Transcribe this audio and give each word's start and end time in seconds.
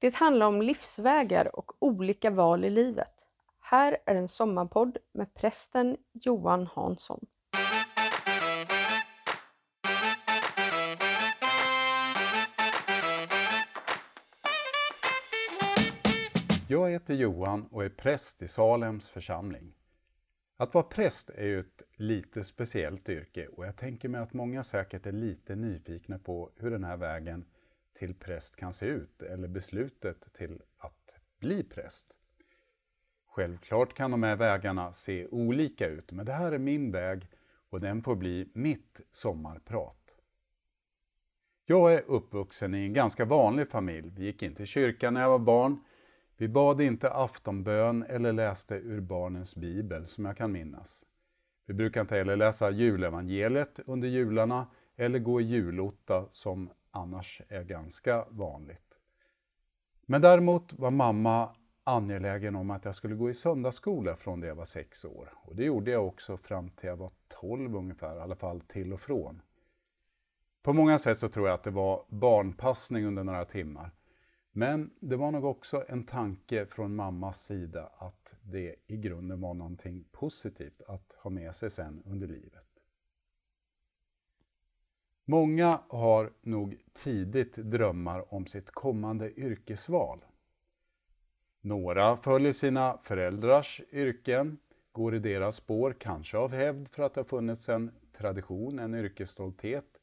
Det 0.00 0.14
handlar 0.14 0.46
om 0.46 0.62
livsvägar 0.62 1.56
och 1.56 1.72
olika 1.78 2.30
val 2.30 2.64
i 2.64 2.70
livet. 2.70 3.08
Här 3.60 3.98
är 4.06 4.14
en 4.14 4.28
sommarpodd 4.28 4.98
med 5.12 5.34
prästen 5.34 5.96
Johan 6.12 6.66
Hansson. 6.66 7.26
Jag 16.68 16.90
heter 16.90 17.14
Johan 17.14 17.66
och 17.70 17.84
är 17.84 17.88
präst 17.88 18.42
i 18.42 18.48
Salems 18.48 19.10
församling. 19.10 19.74
Att 20.56 20.74
vara 20.74 20.84
präst 20.84 21.30
är 21.30 21.44
ju 21.46 21.60
ett 21.60 21.82
lite 21.96 22.44
speciellt 22.44 23.08
yrke 23.08 23.46
och 23.46 23.66
jag 23.66 23.76
tänker 23.76 24.08
mig 24.08 24.20
att 24.20 24.32
många 24.32 24.62
säkert 24.62 25.06
är 25.06 25.12
lite 25.12 25.56
nyfikna 25.56 26.18
på 26.18 26.50
hur 26.56 26.70
den 26.70 26.84
här 26.84 26.96
vägen 26.96 27.44
till 27.92 28.14
präst 28.14 28.56
kan 28.56 28.72
se 28.72 28.86
ut, 28.86 29.22
eller 29.22 29.48
beslutet 29.48 30.32
till 30.32 30.62
att 30.78 31.16
bli 31.38 31.62
präst. 31.62 32.06
Självklart 33.26 33.94
kan 33.94 34.10
de 34.10 34.22
här 34.22 34.36
vägarna 34.36 34.92
se 34.92 35.26
olika 35.26 35.86
ut, 35.86 36.12
men 36.12 36.26
det 36.26 36.32
här 36.32 36.52
är 36.52 36.58
min 36.58 36.92
väg 36.92 37.26
och 37.70 37.80
den 37.80 38.02
får 38.02 38.16
bli 38.16 38.48
mitt 38.54 39.00
sommarprat. 39.10 40.16
Jag 41.64 41.94
är 41.94 42.02
uppvuxen 42.06 42.74
i 42.74 42.78
en 42.78 42.92
ganska 42.92 43.24
vanlig 43.24 43.68
familj. 43.68 44.10
Vi 44.16 44.24
gick 44.24 44.42
inte 44.42 44.62
i 44.62 44.66
kyrkan 44.66 45.14
när 45.14 45.20
jag 45.20 45.30
var 45.30 45.38
barn. 45.38 45.84
Vi 46.36 46.48
bad 46.48 46.80
inte 46.80 47.10
aftonbön 47.10 48.02
eller 48.02 48.32
läste 48.32 48.74
ur 48.74 49.00
barnens 49.00 49.56
bibel 49.56 50.06
som 50.06 50.24
jag 50.24 50.36
kan 50.36 50.52
minnas. 50.52 51.06
Vi 51.66 51.74
brukar 51.74 52.00
inte 52.00 52.16
heller 52.16 52.36
läsa 52.36 52.70
julevangeliet 52.70 53.80
under 53.86 54.08
jularna 54.08 54.66
eller 54.96 55.18
gå 55.18 55.40
i 55.40 55.44
julotta 55.44 56.28
som 56.30 56.70
annars 56.90 57.42
är 57.48 57.64
ganska 57.64 58.24
vanligt. 58.30 58.98
Men 60.06 60.20
däremot 60.20 60.72
var 60.72 60.90
mamma 60.90 61.54
angelägen 61.84 62.56
om 62.56 62.70
att 62.70 62.84
jag 62.84 62.94
skulle 62.94 63.14
gå 63.14 63.30
i 63.30 63.34
söndagsskola 63.34 64.16
från 64.16 64.40
det 64.40 64.46
jag 64.46 64.54
var 64.54 64.64
sex 64.64 65.04
år. 65.04 65.32
Och 65.36 65.56
det 65.56 65.64
gjorde 65.64 65.90
jag 65.90 66.06
också 66.06 66.36
fram 66.36 66.70
till 66.70 66.88
jag 66.88 66.96
var 66.96 67.10
tolv 67.28 67.76
ungefär, 67.76 68.16
i 68.16 68.20
alla 68.20 68.36
fall 68.36 68.60
till 68.60 68.92
och 68.92 69.00
från. 69.00 69.42
På 70.62 70.72
många 70.72 70.98
sätt 70.98 71.18
så 71.18 71.28
tror 71.28 71.46
jag 71.48 71.54
att 71.54 71.62
det 71.62 71.70
var 71.70 72.04
barnpassning 72.08 73.06
under 73.06 73.24
några 73.24 73.44
timmar. 73.44 73.90
Men 74.52 74.90
det 75.00 75.16
var 75.16 75.30
nog 75.30 75.44
också 75.44 75.84
en 75.88 76.04
tanke 76.04 76.66
från 76.66 76.94
mammas 76.94 77.42
sida 77.42 77.90
att 77.98 78.34
det 78.42 78.76
i 78.86 78.96
grunden 78.96 79.40
var 79.40 79.54
någonting 79.54 80.04
positivt 80.12 80.82
att 80.88 81.12
ha 81.18 81.30
med 81.30 81.54
sig 81.54 81.70
sen 81.70 82.02
under 82.06 82.26
livet. 82.26 82.69
Många 85.30 85.80
har 85.88 86.30
nog 86.42 86.76
tidigt 86.92 87.56
drömmar 87.56 88.34
om 88.34 88.46
sitt 88.46 88.70
kommande 88.70 89.40
yrkesval. 89.40 90.24
Några 91.60 92.16
följer 92.16 92.52
sina 92.52 92.98
föräldrars 93.02 93.80
yrken, 93.92 94.58
går 94.92 95.14
i 95.14 95.18
deras 95.18 95.56
spår, 95.56 95.96
kanske 95.98 96.38
av 96.38 96.52
hävd 96.52 96.88
för 96.88 97.02
att 97.02 97.14
det 97.14 97.20
har 97.20 97.24
funnits 97.24 97.68
en 97.68 97.90
tradition, 98.12 98.78
en 98.78 98.94
yrkesstolthet, 98.94 100.00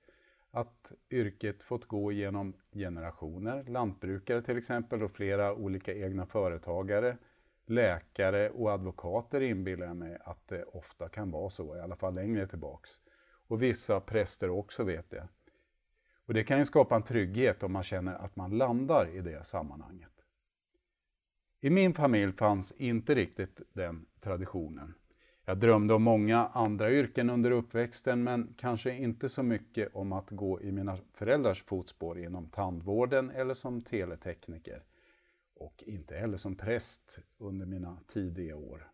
att 0.52 0.92
yrket 1.10 1.64
fått 1.64 1.86
gå 1.86 2.12
genom 2.12 2.54
generationer. 2.74 3.64
Lantbrukare 3.64 4.42
till 4.42 4.58
exempel 4.58 5.04
och 5.04 5.12
flera 5.12 5.54
olika 5.54 5.96
egna 5.96 6.26
företagare, 6.26 7.18
läkare 7.66 8.50
och 8.50 8.72
advokater 8.72 9.42
inbillar 9.42 9.88
jag 9.88 9.96
mig 9.96 10.18
att 10.22 10.48
det 10.48 10.64
ofta 10.64 11.10
kan 11.10 11.32
vara 11.32 11.50
så, 11.50 11.76
i 11.78 11.80
alla 11.80 11.96
fall 11.96 12.14
längre 12.14 12.48
tillbaks. 12.48 13.02
Och 13.48 13.64
vissa 13.64 14.00
präster 14.00 14.50
också 14.50 14.84
vet 14.84 15.10
det. 15.10 15.28
Och 16.26 16.34
det 16.34 16.44
kan 16.44 16.60
ju 16.60 16.66
skapa 16.66 16.96
en 16.96 17.04
trygghet 17.04 17.64
om 17.64 17.72
man 17.72 17.84
känner 17.84 18.16
att 18.16 18.36
man 18.36 18.58
landar 18.58 19.10
i 19.16 19.22
det 19.22 19.44
sammanhanget. 19.44 20.12
I 21.60 21.70
min 21.70 21.94
familj 21.94 22.34
fanns 22.34 22.72
inte 22.72 23.16
riktigt 23.16 23.62
den 23.74 24.06
traditionen. 24.22 24.94
Jag 25.46 25.58
drömde 25.58 25.94
om 25.94 26.04
många 26.04 26.48
andra 26.48 26.92
yrken 26.92 27.30
under 27.30 27.52
uppväxten 27.52 28.24
men 28.24 28.54
kanske 28.58 28.96
inte 28.96 29.30
så 29.30 29.44
mycket 29.44 29.96
om 29.96 30.14
att 30.14 30.30
gå 30.30 30.62
i 30.62 30.72
mina 30.72 30.98
föräldrars 31.14 31.64
fotspår 31.64 32.20
inom 32.20 32.50
tandvården 32.50 33.30
eller 33.30 33.54
som 33.54 33.82
teletekniker. 33.82 34.84
Och 35.56 35.84
inte 35.88 36.16
heller 36.16 36.38
som 36.38 36.56
präst 36.56 37.20
under 37.38 37.66
mina 37.66 37.98
tidiga 38.08 38.56
år. 38.56 38.92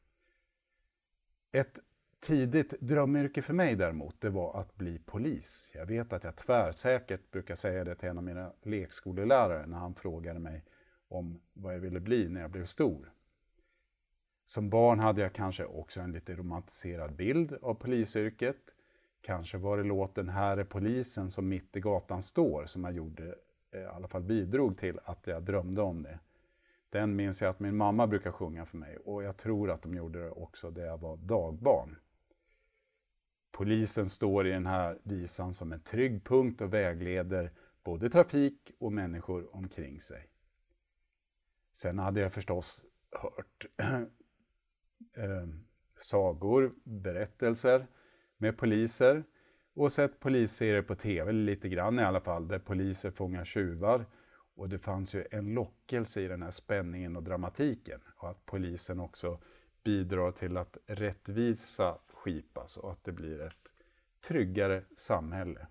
Ett 1.52 1.80
tidigt 2.24 2.74
drömyrke 2.80 3.42
för 3.42 3.54
mig 3.54 3.76
däremot, 3.76 4.22
det 4.22 4.30
var 4.30 4.60
att 4.60 4.76
bli 4.76 5.00
polis. 5.00 5.72
Jag 5.74 5.86
vet 5.86 6.14
att 6.14 6.24
jag 6.24 6.36
tvärsäkert 6.36 7.32
brukar 7.32 7.56
säga 7.56 7.84
det 7.84 7.96
till 7.96 8.10
en 8.10 8.18
av 8.18 8.24
mina 8.24 8.52
lekskolelärare 8.62 9.66
när 9.68 9.78
han 9.78 9.96
frågade 9.96 10.40
mig 10.40 10.64
om 11.08 11.42
vad 11.54 11.74
jag 11.74 11.80
ville 11.80 12.00
bli 12.00 12.30
när 12.30 12.42
jag 12.42 12.52
blev 12.52 12.66
stor. 12.66 13.12
Som 14.46 14.70
barn 14.70 15.00
hade 15.00 15.22
jag 15.22 15.34
kanske 15.34 15.66
också 15.66 16.02
en 16.02 16.12
lite 16.12 16.36
romantiserad 16.36 17.16
bild 17.16 17.58
av 17.62 17.74
polisyrket. 17.74 18.76
Kanske 19.22 19.58
var 19.58 19.78
det 19.78 19.84
låten 19.84 20.30
Här 20.30 20.58
är 20.58 20.64
polisen 20.64 21.32
som 21.32 21.50
mitt 21.50 21.76
i 21.76 21.80
gatan 21.80 22.22
står 22.22 22.66
som 22.66 22.84
jag 22.84 22.94
gjorde, 22.94 23.36
eh, 23.72 23.82
i 23.82 23.86
alla 23.86 24.08
fall 24.08 24.24
bidrog 24.24 24.78
till 24.78 25.00
att 25.04 25.28
jag 25.28 25.44
drömde 25.44 25.82
om 25.82 26.04
det. 26.04 26.20
Den 26.90 27.16
minns 27.16 27.42
jag 27.42 27.50
att 27.50 27.60
min 27.60 27.78
mamma 27.78 28.08
brukar 28.08 28.32
sjunga 28.32 28.66
för 28.66 28.78
mig 28.78 28.98
och 28.98 29.24
jag 29.24 29.38
tror 29.38 29.72
att 29.72 29.82
de 29.82 29.94
gjorde 29.94 30.24
det 30.24 30.32
också 30.32 30.72
där 30.72 30.86
jag 30.86 30.98
var 30.98 31.18
dagbarn. 31.18 31.96
Polisen 33.53 34.06
står 34.06 34.47
i 34.47 34.50
den 34.50 34.66
här 34.66 35.00
visan 35.03 35.53
som 35.53 35.72
en 35.72 35.80
trygg 35.80 36.24
punkt 36.25 36.62
och 36.62 36.74
vägleder 36.74 37.52
både 37.84 38.09
trafik 38.09 38.72
och 38.80 38.94
människor 38.94 39.56
omkring 39.56 40.00
sig. 40.00 40.30
Sen 41.72 42.00
hade 42.00 42.19
jag 42.19 42.34
förstås 42.34 42.86
hört 43.12 43.66
eh, 45.18 45.47
sagor, 45.97 46.74
berättelser 46.84 47.88
med 48.38 48.58
poliser 48.58 49.24
och 49.74 49.92
sett 49.92 50.19
polisserier 50.19 50.81
på 50.81 50.96
tv, 50.96 51.31
lite 51.31 51.69
grann 51.69 52.00
i 52.00 52.03
alla 52.03 52.22
fall, 52.22 52.47
där 52.47 52.59
poliser 52.59 53.12
fångar 53.12 53.46
tjuvar. 53.46 54.06
Och 54.56 54.69
det 54.69 54.80
fanns 54.80 55.16
ju 55.16 55.25
en 55.31 55.53
lockelse 55.53 56.22
i 56.22 56.28
den 56.28 56.44
här 56.44 56.52
spänningen 56.52 57.16
och 57.16 57.24
dramatiken. 57.24 58.02
Och 58.16 58.30
att 58.30 58.46
polisen 58.46 59.00
också 59.00 59.40
bidrar 59.84 60.31
till 60.31 60.58
att 60.58 60.78
rättvisa 60.86 61.97
skipas 62.24 62.62
alltså, 62.62 62.80
och 62.80 62.92
att 62.92 63.04
det 63.04 63.12
blir 63.12 63.42
ett 63.42 63.74
tryggare 64.28 64.84
samhälle. 64.98 65.68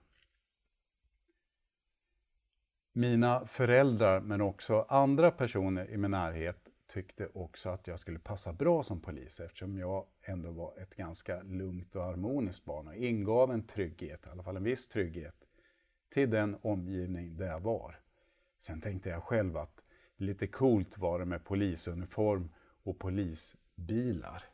Mina 2.93 3.47
föräldrar, 3.47 4.21
men 4.21 4.41
också 4.41 4.87
andra 4.89 5.31
personer 5.31 5.91
i 5.91 5.97
min 5.97 6.11
närhet, 6.11 6.69
tyckte 6.87 7.29
också 7.35 7.71
att 7.71 7.87
jag 7.87 7.99
skulle 7.99 8.19
passa 8.19 8.53
bra 8.53 8.83
som 8.83 9.01
polis 9.01 9.41
eftersom 9.41 9.79
jag 9.79 10.07
ändå 10.23 10.51
var 10.51 10.79
ett 10.79 10.95
ganska 10.95 11.43
lugnt 11.43 11.97
och 11.97 12.03
harmoniskt 12.03 12.65
barn 12.65 12.89
och 12.89 12.95
ingav 12.95 13.53
en 13.53 13.67
trygghet, 13.67 14.27
i 14.27 14.31
alla 14.31 14.43
fall 14.43 14.57
en 14.57 14.65
viss 14.65 14.89
trygghet, 14.89 15.35
till 16.09 16.31
den 16.31 16.57
omgivning 16.63 17.37
där 17.37 17.47
jag 17.47 17.61
var. 17.61 18.01
Sen 18.59 18.81
tänkte 18.81 19.09
jag 19.09 19.23
själv 19.23 19.57
att 19.57 19.85
lite 20.17 20.47
coolt 20.47 20.99
var 20.99 21.19
det 21.19 21.25
med 21.25 21.45
polisuniform 21.45 22.49
och 22.83 22.99
polisbilar. 22.99 24.52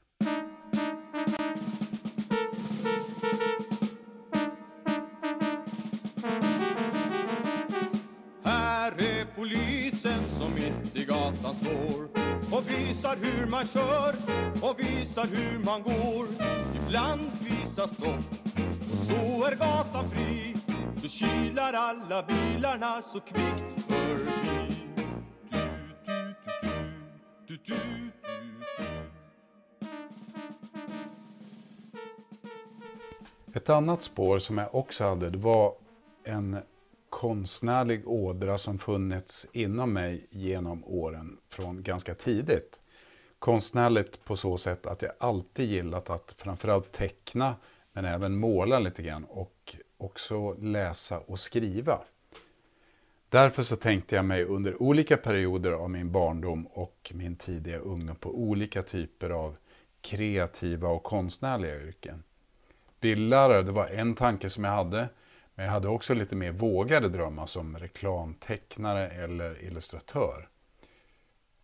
I 11.48 11.54
gatan 11.54 11.54
står 11.54 12.04
och 12.56 12.70
visar 12.70 13.16
hur 13.16 13.46
man 13.46 13.64
kör 13.64 14.14
och 14.70 14.78
visar 14.78 15.26
hur 15.26 15.58
man 15.58 15.82
går. 15.82 16.26
Ibland 16.74 17.22
visas 17.40 17.90
stopp 17.90 18.18
och 18.92 18.98
så 18.98 19.44
är 19.44 19.56
gatan 19.56 20.10
fri. 20.10 20.54
Då 21.02 21.08
kylar 21.08 21.72
alla 21.72 22.22
bilarna 22.22 23.02
så 23.02 23.20
kvickt 23.20 23.82
förbi. 23.82 24.74
Du, 25.50 25.56
du, 26.06 26.34
du, 27.46 27.56
du, 27.56 27.58
du, 27.64 28.10
Ett 33.54 33.70
annat 33.70 34.02
spår 34.02 34.38
som 34.38 34.58
jag 34.58 34.74
också 34.74 35.04
hade, 35.04 35.30
det 35.30 35.38
var 35.38 35.72
en 36.24 36.56
konstnärlig 37.18 38.08
ådra 38.08 38.58
som 38.58 38.78
funnits 38.78 39.46
inom 39.52 39.92
mig 39.92 40.26
genom 40.30 40.84
åren 40.84 41.38
från 41.48 41.82
ganska 41.82 42.14
tidigt. 42.14 42.80
Konstnärligt 43.38 44.24
på 44.24 44.36
så 44.36 44.58
sätt 44.58 44.86
att 44.86 45.02
jag 45.02 45.12
alltid 45.18 45.68
gillat 45.68 46.10
att 46.10 46.34
framförallt 46.38 46.92
teckna 46.92 47.56
men 47.92 48.04
även 48.04 48.36
måla 48.36 48.78
lite 48.78 49.02
grann 49.02 49.24
och 49.24 49.76
också 49.96 50.54
läsa 50.54 51.18
och 51.18 51.40
skriva. 51.40 52.00
Därför 53.28 53.62
så 53.62 53.76
tänkte 53.76 54.16
jag 54.16 54.24
mig 54.24 54.44
under 54.44 54.82
olika 54.82 55.16
perioder 55.16 55.72
av 55.72 55.90
min 55.90 56.12
barndom 56.12 56.66
och 56.66 57.12
min 57.14 57.36
tidiga 57.36 57.78
ungdom 57.78 58.16
på 58.16 58.30
olika 58.30 58.82
typer 58.82 59.30
av 59.30 59.56
kreativa 60.00 60.88
och 60.88 61.02
konstnärliga 61.02 61.76
yrken. 61.76 62.22
Bildlärare, 63.00 63.62
det 63.62 63.72
var 63.72 63.86
en 63.86 64.14
tanke 64.14 64.50
som 64.50 64.64
jag 64.64 64.72
hade. 64.72 65.08
Men 65.58 65.64
jag 65.64 65.72
hade 65.72 65.88
också 65.88 66.14
lite 66.14 66.36
mer 66.36 66.52
vågade 66.52 67.08
drömmar 67.08 67.46
som 67.46 67.78
reklamtecknare 67.78 69.08
eller 69.08 69.64
illustratör. 69.64 70.48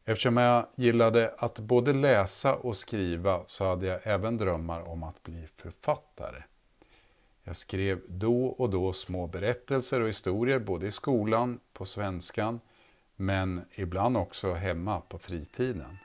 Eftersom 0.04 0.36
jag 0.36 0.66
gillade 0.74 1.34
att 1.38 1.58
både 1.58 1.92
läsa 1.92 2.54
och 2.54 2.76
skriva 2.76 3.42
så 3.46 3.68
hade 3.68 3.86
jag 3.86 4.00
även 4.02 4.36
drömmar 4.36 4.88
om 4.88 5.02
att 5.02 5.22
bli 5.22 5.48
författare. 5.56 6.42
Jag 7.44 7.56
skrev 7.56 8.00
då 8.08 8.46
och 8.46 8.70
då 8.70 8.92
små 8.92 9.26
berättelser 9.26 10.00
och 10.00 10.08
historier 10.08 10.58
både 10.58 10.86
i 10.86 10.90
skolan, 10.90 11.60
på 11.72 11.84
svenskan, 11.84 12.60
men 13.16 13.64
ibland 13.70 14.16
också 14.16 14.52
hemma 14.52 15.00
på 15.00 15.18
fritiden. 15.18 15.98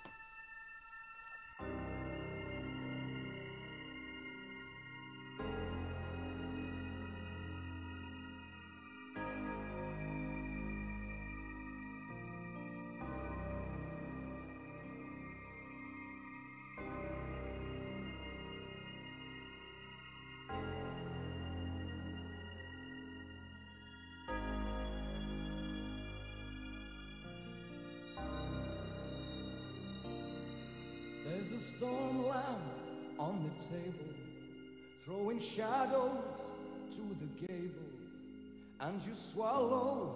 And 38.90 39.06
you 39.06 39.14
swallow 39.14 40.16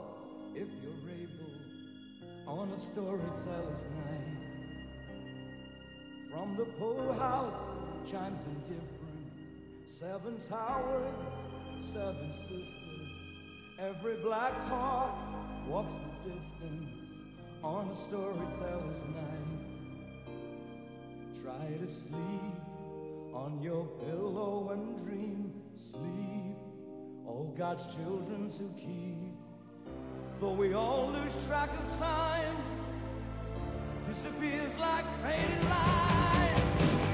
if 0.55 0.67
you're 0.81 1.11
able 1.11 1.53
on 2.47 2.69
a 2.71 2.77
storyteller's 2.77 3.83
night. 3.83 4.39
From 6.31 6.57
the 6.57 6.65
Poe 6.79 7.13
house 7.13 7.77
chimes 8.09 8.47
indifferent, 8.47 9.29
seven 9.85 10.39
towers, 10.39 11.13
seven 11.79 12.33
sisters. 12.33 13.09
Every 13.79 14.15
black 14.23 14.55
heart 14.67 15.21
walks 15.67 15.99
the 15.99 16.31
distance 16.31 17.25
on 17.63 17.89
a 17.89 17.95
storyteller's 17.95 19.03
night. 19.03 19.61
Try 21.43 21.77
to 21.79 21.87
sleep 21.87 22.57
on 23.33 23.59
your 23.61 23.85
pillow 24.03 24.71
and 24.71 24.97
dream. 25.05 25.61
Sleep, 25.75 26.57
all 27.25 27.53
God's 27.57 27.95
children 27.95 28.49
to 28.49 28.69
keep. 28.77 29.17
Though 30.39 30.53
we 30.53 30.73
all 30.73 31.09
lose 31.11 31.47
track 31.47 31.69
of 31.69 31.99
time, 31.99 32.57
disappears 34.05 34.77
like 34.77 35.05
faded 35.23 35.63
lights. 35.63 37.12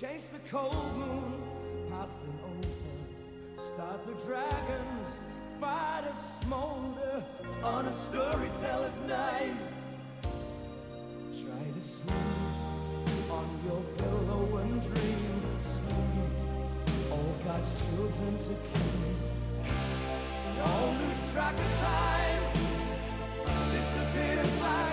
Chase 0.00 0.28
the 0.28 0.48
cold 0.48 0.96
moon 0.96 1.42
passing 1.90 2.38
over, 2.44 3.60
start 3.60 4.06
the 4.06 4.12
dragons, 4.24 5.18
fight 5.60 6.04
a 6.08 6.14
smolder. 6.14 7.24
On 7.64 7.84
a 7.86 7.90
storyteller's 7.90 9.00
night. 9.00 9.58
Try 11.32 11.64
to 11.74 11.80
sleep 11.80 12.14
on 13.28 13.48
your 13.66 13.82
pillow 13.96 14.58
and 14.58 14.80
dream. 14.80 15.42
Sleep, 15.60 17.10
all 17.10 17.34
God's 17.44 17.74
children 17.90 18.36
to 18.36 18.54
keep. 18.70 19.74
All 20.64 20.94
lose 21.00 21.32
track 21.32 21.54
of 21.54 21.80
time. 21.80 22.42
Disappears 23.72 24.60
like 24.60 24.87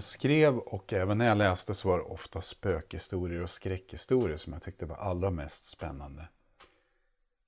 jag 0.00 0.04
skrev 0.04 0.58
och 0.58 0.92
även 0.92 1.18
när 1.18 1.26
jag 1.26 1.38
läste 1.38 1.74
så 1.74 1.88
var 1.88 1.98
det 1.98 2.04
ofta 2.04 2.40
spökhistorier 2.40 3.42
och 3.42 3.50
skräckhistorier 3.50 4.36
som 4.36 4.52
jag 4.52 4.62
tyckte 4.62 4.86
var 4.86 4.96
allra 4.96 5.30
mest 5.30 5.64
spännande. 5.64 6.28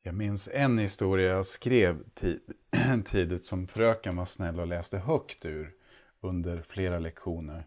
Jag 0.02 0.14
minns 0.14 0.49
en 0.52 0.78
historia 0.78 1.32
jag 1.32 1.47
skrev 1.47 2.02
tid, 2.14 2.40
tidigt 3.04 3.47
som 3.47 3.66
fröken 3.66 4.16
var 4.16 4.25
snäll 4.25 4.61
och 4.61 4.66
läste 4.66 4.99
högt 4.99 5.44
ur 5.44 5.75
under 6.21 6.62
flera 6.68 6.99
lektioner. 6.99 7.66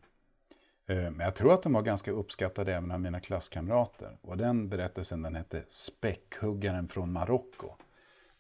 Eh, 0.88 0.96
men 0.96 1.20
jag 1.20 1.36
tror 1.36 1.54
att 1.54 1.64
den 1.64 1.74
var 1.74 1.82
ganska 1.82 2.12
uppskattad 2.12 2.70
även 2.70 2.92
av 2.92 3.00
mina 3.00 3.20
klasskamrater. 3.20 4.18
Och 4.22 4.38
den 4.38 4.70
berättelsen 4.70 5.22
den 5.22 5.36
hette 5.36 5.64
Späckhuggaren 5.70 6.88
från 6.88 7.12
Marocko. 7.12 7.70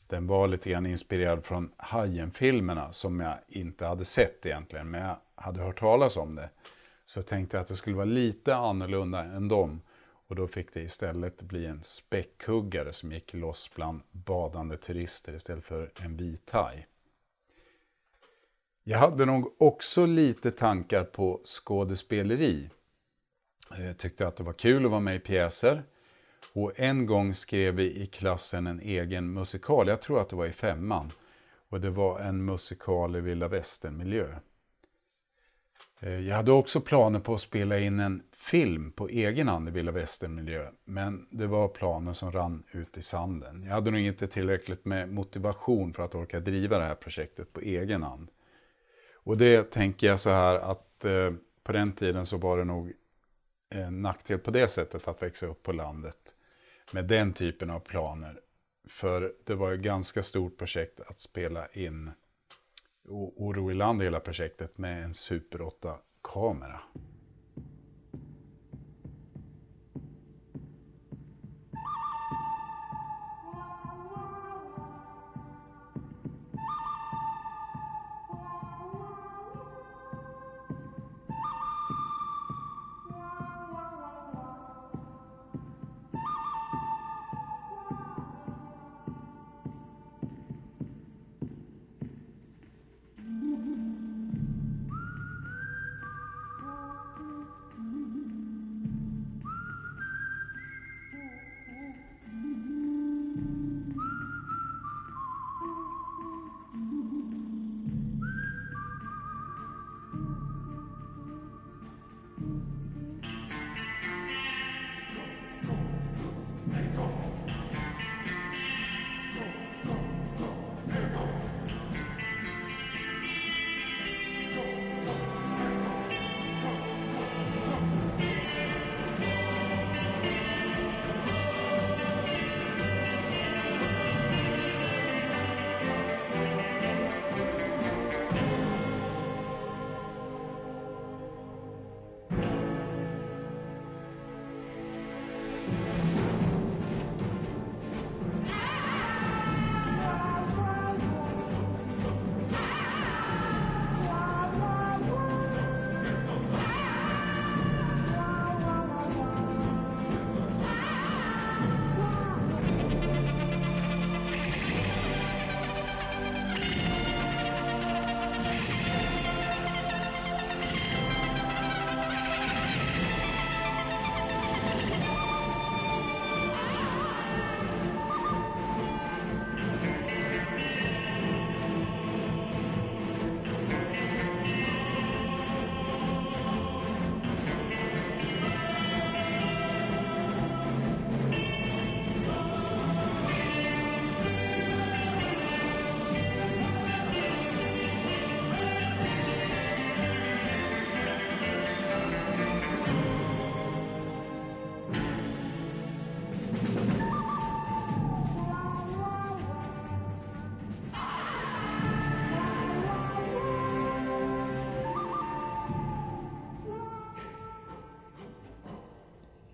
Den 0.08 0.28
var 0.28 0.48
lite 0.48 0.70
grann 0.70 0.86
inspirerad 0.86 1.46
från 1.46 1.72
Hajen-filmerna 1.78 2.94
som 2.94 3.20
jag 3.20 3.38
inte 3.48 3.86
hade 3.86 4.06
sett 4.06 4.46
egentligen, 4.46 4.90
men 4.90 5.02
jag 5.02 5.18
hade 5.36 5.62
hört 5.62 5.80
talas 5.80 6.18
om 6.18 6.36
det. 6.36 6.50
Så 7.06 7.20
jag 7.20 7.27
tänkte 7.27 7.60
att 7.60 7.68
det 7.68 7.75
skulle 7.75 7.96
vara 7.96 8.06
lite 8.06 8.56
annorlunda 8.56 9.24
än 9.24 9.48
dem. 9.48 9.82
Och 10.27 10.36
då 10.36 10.48
fick 10.48 10.74
det 10.74 10.82
istället 10.82 11.42
bli 11.42 11.65
en 11.65 11.84
späckhuggare 11.84 12.94
som 12.94 13.12
gick 13.12 13.34
loss 13.34 13.72
bland 13.75 14.01
badande 14.12 14.77
turister 14.77 15.34
istället 15.34 15.65
för 15.65 15.92
en 16.01 16.18
vit 16.18 16.51
haj. 16.51 16.88
Jag 18.84 19.00
hade 19.00 19.25
nog 19.25 19.62
också 19.62 20.06
lite 20.06 20.51
tankar 20.51 21.04
på 21.04 21.42
skådespeleri. 21.44 22.70
Jag 23.77 23.98
tyckte 23.98 24.27
att 24.27 24.36
det 24.36 24.44
var 24.44 24.54
kul 24.54 24.86
att 24.86 24.92
vara 24.92 25.00
med 25.00 25.15
i 25.15 25.20
pjäser. 25.20 25.84
Och 26.54 26.72
en 26.75 27.06
gång 27.06 27.34
skrev 27.34 27.75
vi 27.75 28.01
i 28.01 28.06
klassen 28.06 28.68
en 28.68 28.80
egen 28.80 29.34
musikal, 29.34 29.88
jag 29.88 30.01
tror 30.01 30.22
att 30.22 30.30
det 30.30 30.36
var 30.36 30.46
i 30.46 30.54
femman. 30.54 31.12
Och 31.70 31.82
det 31.82 31.89
var 31.89 32.20
en 32.20 32.46
musikal 32.46 33.15
i 33.15 33.22
vilda 33.22 33.48
västern-miljö. 33.48 34.36
Eh, 36.06 36.20
jag 36.20 36.36
hade 36.36 36.52
också 36.52 36.82
planer 36.82 37.20
på 37.20 37.34
att 37.34 37.42
spela 37.42 37.80
in 37.80 38.00
en 38.00 38.24
film 38.32 38.92
på 38.92 39.08
egen 39.08 39.48
hand 39.48 39.68
i 39.68 39.72
vilda 39.72 39.92
västern-miljö. 39.92 40.72
Men 40.84 41.28
det 41.30 41.48
var 41.48 41.68
planer 41.68 42.14
som 42.14 42.32
rann 42.32 42.64
ut 42.72 42.98
i 42.98 43.02
sanden. 43.02 43.64
Jag 43.64 43.72
hade 43.72 43.92
nog 43.92 44.00
inte 44.00 44.28
tillräckligt 44.28 44.86
med 44.86 45.10
motivation 45.10 45.94
för 45.94 46.04
att 46.04 46.16
orka 46.16 46.40
driva 46.40 46.78
det 46.78 46.86
här 46.86 46.96
projektet 46.96 47.54
på 47.54 47.62
egen 47.62 48.04
hand. 48.04 48.30
Och 49.14 49.38
det 49.38 49.72
tänker 49.72 50.08
jag 50.08 50.20
så 50.20 50.30
här 50.30 50.56
att 50.56 51.06
eh, 51.06 51.34
på 51.64 51.72
den 51.72 51.92
tiden 51.92 52.26
så 52.26 52.38
var 52.38 52.58
det 52.58 52.66
nog 52.66 52.94
en 53.70 54.02
nackdel 54.02 54.40
på 54.40 54.52
det 54.52 54.68
sättet 54.68 55.08
att 55.08 55.22
växa 55.22 55.46
upp 55.46 55.64
på 55.64 55.72
landet 55.72 56.36
med 56.92 57.06
den 57.06 57.34
typen 57.34 57.70
av 57.70 57.80
planer. 57.80 58.40
För 58.88 59.34
det 59.44 59.56
var 59.56 59.74
ett 59.74 59.80
ganska 59.80 60.24
stort 60.24 60.58
projekt 60.58 61.00
att 61.00 61.20
spela 61.20 61.68
in 61.68 62.12
Oro 63.08 63.72
i 63.72 63.74
land 63.74 64.02
hela 64.02 64.20
projektet 64.20 64.78
med 64.78 65.04
en 65.04 65.14
Super 65.14 65.60
8-kamera. 65.60 66.82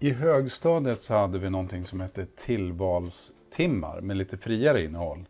I 0.03 0.11
högstadiet 0.11 1.01
så 1.01 1.13
hade 1.13 1.39
vi 1.39 1.49
någonting 1.49 1.85
som 1.85 1.99
hette 1.99 2.25
tillvalstimmar 2.25 4.01
med 4.01 4.17
lite 4.17 4.37
friare 4.37 4.83
innehåll. 4.83 5.25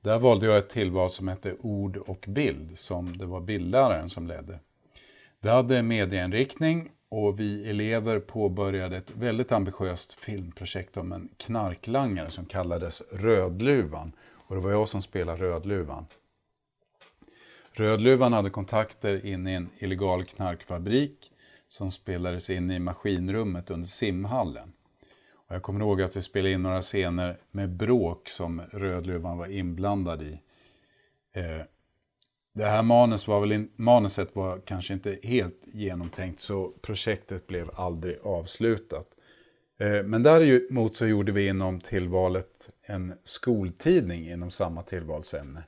Där 0.00 0.18
valde 0.18 0.46
jag 0.46 0.58
ett 0.58 0.68
tillval 0.68 1.10
som 1.10 1.28
hette 1.28 1.56
ord 1.60 1.96
och 1.96 2.24
bild 2.28 2.78
som 2.78 3.18
det 3.18 3.26
var 3.26 3.40
bildläraren 3.40 4.10
som 4.10 4.26
ledde. 4.26 4.58
Det 5.40 5.50
hade 5.50 5.82
medieinriktning 5.82 6.90
och 7.08 7.40
vi 7.40 7.70
elever 7.70 8.18
påbörjade 8.20 8.96
ett 8.96 9.10
väldigt 9.10 9.52
ambitiöst 9.52 10.14
filmprojekt 10.14 10.96
om 10.96 11.12
en 11.12 11.28
knarklangare 11.36 12.30
som 12.30 12.44
kallades 12.44 13.02
Rödluvan. 13.12 14.12
Och 14.32 14.54
det 14.54 14.60
var 14.60 14.70
jag 14.70 14.88
som 14.88 15.02
spelade 15.02 15.42
Rödluvan. 15.42 16.06
Rödluvan 17.72 18.32
hade 18.32 18.50
kontakter 18.50 19.26
in 19.26 19.46
i 19.46 19.52
en 19.52 19.70
illegal 19.78 20.24
knarkfabrik 20.24 21.31
som 21.72 21.90
spelades 21.90 22.50
in 22.50 22.70
i 22.70 22.78
maskinrummet 22.78 23.70
under 23.70 23.88
simhallen. 23.88 24.72
Och 25.34 25.54
jag 25.54 25.62
kommer 25.62 25.80
ihåg 25.80 26.02
att 26.02 26.16
vi 26.16 26.22
spelade 26.22 26.52
in 26.54 26.62
några 26.62 26.82
scener 26.82 27.38
med 27.50 27.70
bråk 27.70 28.28
som 28.28 28.60
Rödluvan 28.60 29.38
var 29.38 29.46
inblandad 29.46 30.22
i. 30.22 30.40
Eh, 31.32 31.66
det 32.54 32.64
här 32.64 32.82
manus 32.82 33.28
var 33.28 33.40
väl 33.40 33.52
in, 33.52 33.70
manuset 33.76 34.36
var 34.36 34.60
kanske 34.64 34.94
inte 34.94 35.18
helt 35.22 35.60
genomtänkt 35.66 36.40
så 36.40 36.72
projektet 36.82 37.46
blev 37.46 37.70
aldrig 37.74 38.18
avslutat. 38.22 39.06
Eh, 39.78 40.02
men 40.02 40.22
däremot 40.22 40.96
så 40.96 41.06
gjorde 41.06 41.32
vi 41.32 41.48
inom 41.48 41.80
tillvalet 41.80 42.70
en 42.82 43.14
skoltidning 43.24 44.30
inom 44.30 44.50
samma 44.50 44.82
tillvalsämne. 44.82 45.62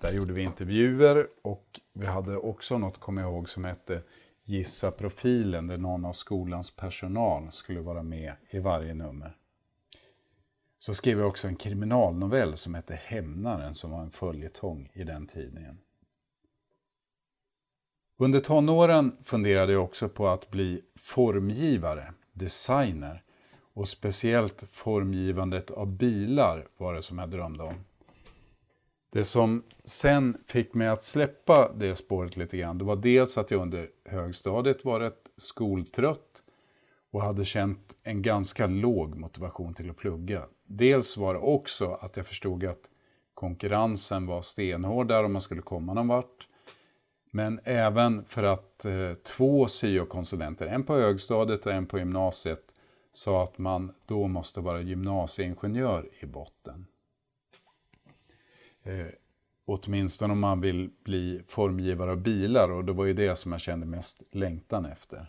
Där 0.00 0.12
gjorde 0.12 0.32
vi 0.32 0.42
intervjuer 0.42 1.26
och 1.42 1.80
vi 1.92 2.06
hade 2.06 2.36
också 2.36 2.78
något, 2.78 3.00
kommer 3.00 3.22
jag 3.22 3.30
ihåg, 3.30 3.48
som 3.48 3.64
hette 3.64 4.02
Gissa 4.50 4.90
profilen 4.90 5.66
där 5.66 5.78
någon 5.78 6.04
av 6.04 6.12
skolans 6.12 6.70
personal 6.70 7.52
skulle 7.52 7.80
vara 7.80 8.02
med 8.02 8.32
i 8.50 8.58
varje 8.58 8.94
nummer. 8.94 9.36
Så 10.78 10.94
skrev 10.94 11.18
jag 11.18 11.28
också 11.28 11.48
en 11.48 11.56
kriminalnovell 11.56 12.56
som 12.56 12.74
hette 12.74 12.94
Hämnaren 12.94 13.74
som 13.74 13.90
var 13.90 14.00
en 14.00 14.10
följetong 14.10 14.90
i 14.92 15.04
den 15.04 15.26
tidningen. 15.26 15.78
Under 18.16 18.40
tonåren 18.40 19.16
funderade 19.24 19.72
jag 19.72 19.84
också 19.84 20.08
på 20.08 20.28
att 20.28 20.50
bli 20.50 20.82
formgivare, 20.96 22.12
designer 22.32 23.22
och 23.72 23.88
speciellt 23.88 24.64
formgivandet 24.70 25.70
av 25.70 25.86
bilar 25.86 26.68
var 26.76 26.94
det 26.94 27.02
som 27.02 27.18
jag 27.18 27.30
drömde 27.30 27.64
om. 27.64 27.84
Det 29.10 29.24
som 29.24 29.62
sen 29.84 30.36
fick 30.46 30.74
mig 30.74 30.88
att 30.88 31.04
släppa 31.04 31.72
det 31.72 31.94
spåret 31.94 32.36
lite 32.36 32.56
grann, 32.56 32.78
det 32.78 32.84
var 32.84 32.96
dels 32.96 33.38
att 33.38 33.50
jag 33.50 33.62
under 33.62 33.88
högstadiet 34.04 34.84
var 34.84 35.00
rätt 35.00 35.28
skoltrött 35.36 36.42
och 37.10 37.22
hade 37.22 37.44
känt 37.44 37.96
en 38.02 38.22
ganska 38.22 38.66
låg 38.66 39.16
motivation 39.16 39.74
till 39.74 39.90
att 39.90 39.96
plugga. 39.96 40.44
Dels 40.66 41.16
var 41.16 41.34
det 41.34 41.40
också 41.40 41.92
att 41.92 42.16
jag 42.16 42.26
förstod 42.26 42.64
att 42.64 42.90
konkurrensen 43.34 44.26
var 44.26 44.42
stenhård 44.42 45.08
där 45.08 45.24
om 45.24 45.32
man 45.32 45.42
skulle 45.42 45.62
komma 45.62 45.94
någon 45.94 46.08
vart. 46.08 46.46
Men 47.30 47.60
även 47.64 48.24
för 48.24 48.42
att 48.42 48.84
eh, 48.84 49.14
två 49.14 49.66
syokonsulenter, 49.66 50.66
en 50.66 50.84
på 50.84 50.94
högstadiet 50.94 51.66
och 51.66 51.72
en 51.72 51.86
på 51.86 51.98
gymnasiet, 51.98 52.62
sa 53.12 53.42
att 53.42 53.58
man 53.58 53.92
då 54.06 54.28
måste 54.28 54.60
vara 54.60 54.80
gymnasieingenjör 54.80 56.08
i 56.20 56.26
botten. 56.26 56.86
Eh, 58.82 59.06
åtminstone 59.64 60.32
om 60.32 60.40
man 60.40 60.60
vill 60.60 60.90
bli 61.04 61.42
formgivare 61.48 62.10
av 62.10 62.16
bilar 62.16 62.70
och 62.70 62.84
det 62.84 62.92
var 62.92 63.04
ju 63.04 63.12
det 63.12 63.36
som 63.36 63.52
jag 63.52 63.60
kände 63.60 63.86
mest 63.86 64.22
längtan 64.30 64.84
efter. 64.84 65.26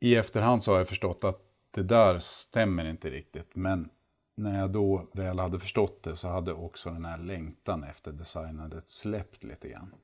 I 0.00 0.14
efterhand 0.16 0.62
så 0.62 0.72
har 0.72 0.78
jag 0.78 0.88
förstått 0.88 1.24
att 1.24 1.42
det 1.70 1.82
där 1.82 2.18
stämmer 2.18 2.84
inte 2.84 3.10
riktigt 3.10 3.50
men 3.56 3.88
när 4.34 4.60
jag 4.60 4.70
då 4.70 5.06
väl 5.12 5.38
hade 5.38 5.58
förstått 5.58 6.02
det 6.02 6.16
så 6.16 6.28
hade 6.28 6.52
också 6.52 6.90
den 6.90 7.04
här 7.04 7.18
längtan 7.18 7.84
efter 7.84 8.12
designandet 8.12 8.88
släppt 8.88 9.44
lite 9.44 9.68
grann. 9.68 9.94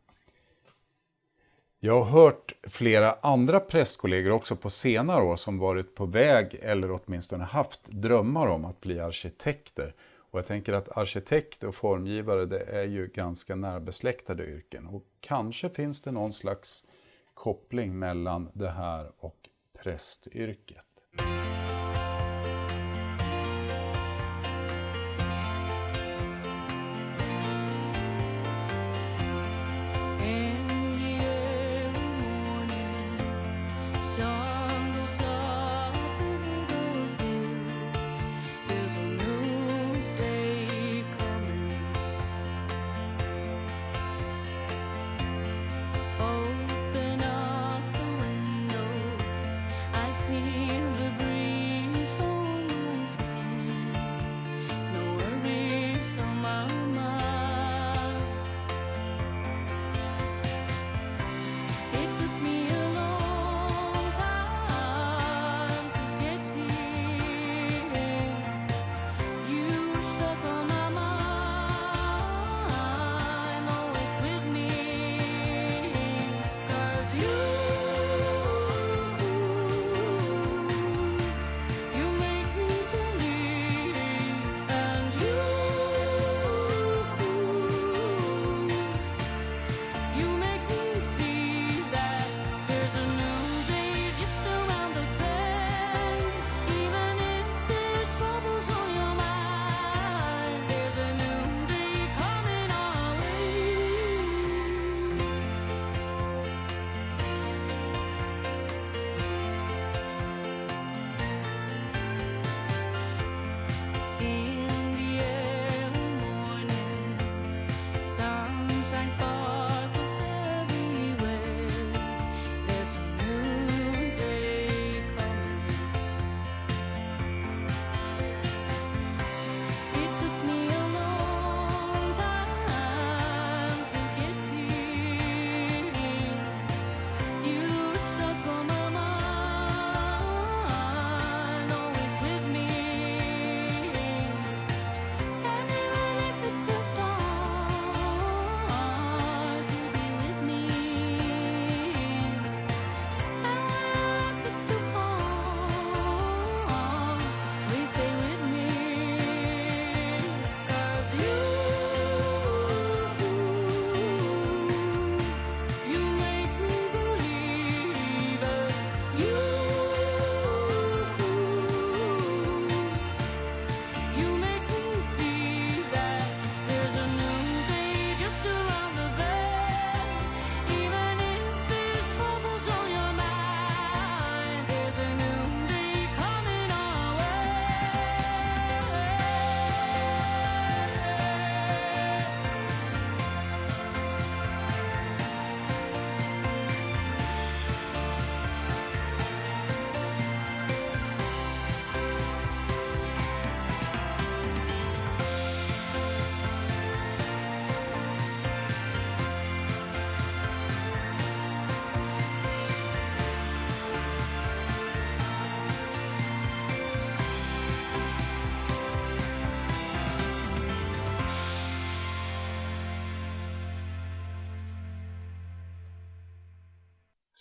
Jag 1.81 2.02
har 2.02 2.23
hört 2.23 2.55
flera 2.62 3.12
andra 3.12 3.61
prästkollegor 3.61 4.31
också 4.31 4.57
på 4.57 4.71
senare 4.71 5.23
år 5.23 5.37
som 5.37 5.59
varit 5.59 5.95
på 5.95 6.07
väg 6.07 6.59
eller 6.62 6.91
åtminstone 6.91 7.45
haft 7.45 7.87
drömmar 7.87 8.47
om 8.47 8.64
att 8.64 8.81
bli 8.81 9.00
arkitekter. 9.00 9.95
Och 10.32 10.38
jag 10.38 10.46
tänker 10.46 10.72
att 10.72 10.96
arkitekt 10.96 11.64
och 11.64 11.74
formgivare 11.74 12.46
det 12.46 12.60
är 12.60 12.84
ju 12.84 13.06
ganska 13.06 13.54
närbesläktade 13.54 14.46
yrken. 14.46 14.86
Och 14.86 15.04
kanske 15.20 15.70
finns 15.70 16.02
det 16.02 16.12
någon 16.12 16.32
slags 16.32 16.86
koppling 17.34 17.98
mellan 17.98 18.50
det 18.52 18.70
här 18.70 19.12
och 19.18 19.48
prästyrket. 19.72 20.91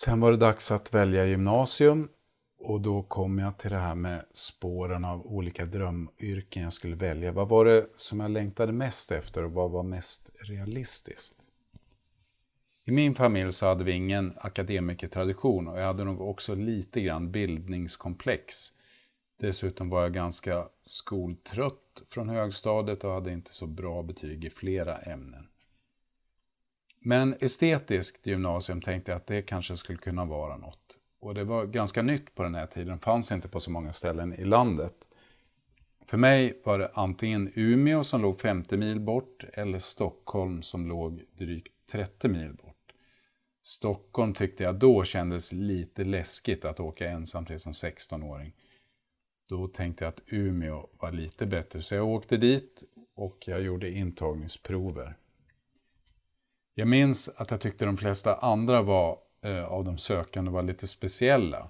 Sen 0.03 0.19
var 0.19 0.31
det 0.31 0.37
dags 0.37 0.71
att 0.71 0.93
välja 0.93 1.25
gymnasium 1.25 2.09
och 2.59 2.81
då 2.81 3.03
kom 3.03 3.39
jag 3.39 3.57
till 3.57 3.71
det 3.71 3.77
här 3.77 3.95
med 3.95 4.25
spåren 4.33 5.05
av 5.05 5.27
olika 5.27 5.65
drömyrken 5.65 6.63
jag 6.63 6.73
skulle 6.73 6.95
välja. 6.95 7.31
Vad 7.31 7.49
var 7.49 7.65
det 7.65 7.87
som 7.95 8.19
jag 8.19 8.31
längtade 8.31 8.71
mest 8.71 9.11
efter 9.11 9.43
och 9.43 9.51
vad 9.51 9.71
var 9.71 9.83
mest 9.83 10.29
realistiskt? 10.39 11.35
I 12.83 12.91
min 12.91 13.15
familj 13.15 13.53
så 13.53 13.65
hade 13.65 13.83
vi 13.83 13.91
ingen 13.91 14.33
akademikertradition 14.37 15.67
och 15.67 15.79
jag 15.79 15.85
hade 15.85 16.03
nog 16.03 16.21
också 16.21 16.55
lite 16.55 17.01
grann 17.01 17.31
bildningskomplex. 17.31 18.55
Dessutom 19.39 19.89
var 19.89 20.01
jag 20.01 20.13
ganska 20.13 20.67
skoltrött 20.83 22.03
från 22.09 22.29
högstadiet 22.29 23.03
och 23.03 23.11
hade 23.11 23.31
inte 23.31 23.53
så 23.53 23.67
bra 23.67 24.03
betyg 24.03 24.45
i 24.45 24.49
flera 24.49 24.97
ämnen. 24.97 25.50
Men 27.03 27.35
estetiskt 27.39 28.27
gymnasium 28.27 28.81
tänkte 28.81 29.11
jag 29.11 29.17
att 29.17 29.27
det 29.27 29.41
kanske 29.41 29.77
skulle 29.77 29.97
kunna 29.97 30.25
vara 30.25 30.57
något. 30.57 30.97
Och 31.19 31.33
det 31.33 31.43
var 31.43 31.65
ganska 31.65 32.01
nytt 32.01 32.35
på 32.35 32.43
den 32.43 32.55
här 32.55 32.65
tiden, 32.65 32.99
fanns 32.99 33.31
inte 33.31 33.47
på 33.47 33.59
så 33.59 33.71
många 33.71 33.93
ställen 33.93 34.33
i 34.33 34.45
landet. 34.45 34.95
För 36.05 36.17
mig 36.17 36.61
var 36.63 36.79
det 36.79 36.91
antingen 36.93 37.51
Umeå 37.55 38.03
som 38.03 38.21
låg 38.21 38.39
50 38.39 38.77
mil 38.77 38.99
bort 38.99 39.43
eller 39.53 39.79
Stockholm 39.79 40.61
som 40.61 40.87
låg 40.87 41.23
drygt 41.37 41.87
30 41.91 42.27
mil 42.27 42.53
bort. 42.53 42.93
Stockholm 43.63 44.33
tyckte 44.33 44.63
jag 44.63 44.75
då 44.75 45.03
kändes 45.03 45.51
lite 45.51 46.03
läskigt 46.03 46.65
att 46.65 46.79
åka 46.79 47.09
ensam 47.09 47.45
till 47.45 47.59
som 47.59 47.71
16-åring. 47.71 48.53
Då 49.49 49.67
tänkte 49.67 50.03
jag 50.03 50.09
att 50.09 50.21
Umeå 50.27 50.87
var 50.99 51.11
lite 51.11 51.45
bättre, 51.45 51.81
så 51.81 51.95
jag 51.95 52.07
åkte 52.07 52.37
dit 52.37 52.83
och 53.15 53.37
jag 53.47 53.61
gjorde 53.61 53.89
intagningsprover. 53.89 55.17
Jag 56.75 56.87
minns 56.87 57.29
att 57.29 57.51
jag 57.51 57.61
tyckte 57.61 57.85
de 57.85 57.97
flesta 57.97 58.35
andra 58.35 58.81
var, 58.81 59.17
eh, 59.41 59.63
av 59.63 59.83
de 59.83 59.97
sökande 59.97 60.51
var 60.51 60.63
lite 60.63 60.87
speciella. 60.87 61.69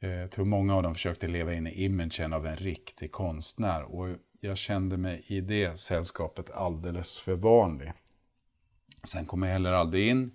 Eh, 0.00 0.10
jag 0.10 0.30
tror 0.30 0.44
många 0.44 0.76
av 0.76 0.82
dem 0.82 0.94
försökte 0.94 1.28
leva 1.28 1.54
in 1.54 1.66
i 1.66 1.84
imagen 1.84 2.32
av 2.32 2.46
en 2.46 2.56
riktig 2.56 3.12
konstnär 3.12 3.82
och 3.82 4.16
jag 4.40 4.58
kände 4.58 4.96
mig 4.96 5.24
i 5.26 5.40
det 5.40 5.80
sällskapet 5.80 6.50
alldeles 6.50 7.18
för 7.18 7.34
vanlig. 7.34 7.92
Sen 9.04 9.26
kom 9.26 9.42
jag 9.42 9.52
heller 9.52 9.72
aldrig 9.72 10.08
in, 10.08 10.30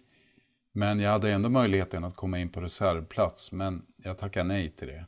men 0.71 0.99
jag 0.99 1.11
hade 1.11 1.31
ändå 1.31 1.49
möjligheten 1.49 2.03
att 2.03 2.15
komma 2.15 2.39
in 2.39 2.49
på 2.49 2.61
reservplats, 2.61 3.51
men 3.51 3.85
jag 3.97 4.17
tackade 4.17 4.47
nej 4.47 4.69
till 4.69 4.87
det. 4.87 5.05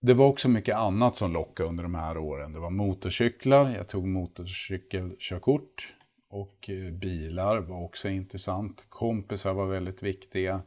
Det 0.00 0.14
var 0.14 0.26
också 0.26 0.48
mycket 0.48 0.76
annat 0.76 1.16
som 1.16 1.32
lockade 1.32 1.68
under 1.68 1.82
de 1.82 1.94
här 1.94 2.18
åren. 2.18 2.52
Det 2.52 2.58
var 2.58 2.70
motorcyklar, 2.70 3.70
jag 3.70 3.88
tog 3.88 4.06
motorcykelkörkort 4.06 5.93
och 6.34 6.70
eh, 6.70 6.90
bilar 6.92 7.58
var 7.58 7.84
också 7.84 8.08
intressant. 8.08 8.86
Kompisar 8.88 9.54
var 9.54 9.66
väldigt 9.66 10.02
viktiga 10.02 10.62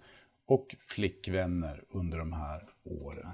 och 0.45 0.75
flickvänner 0.87 1.83
under 1.89 2.17
de 2.17 2.33
här 2.33 2.63
åren. 2.83 3.27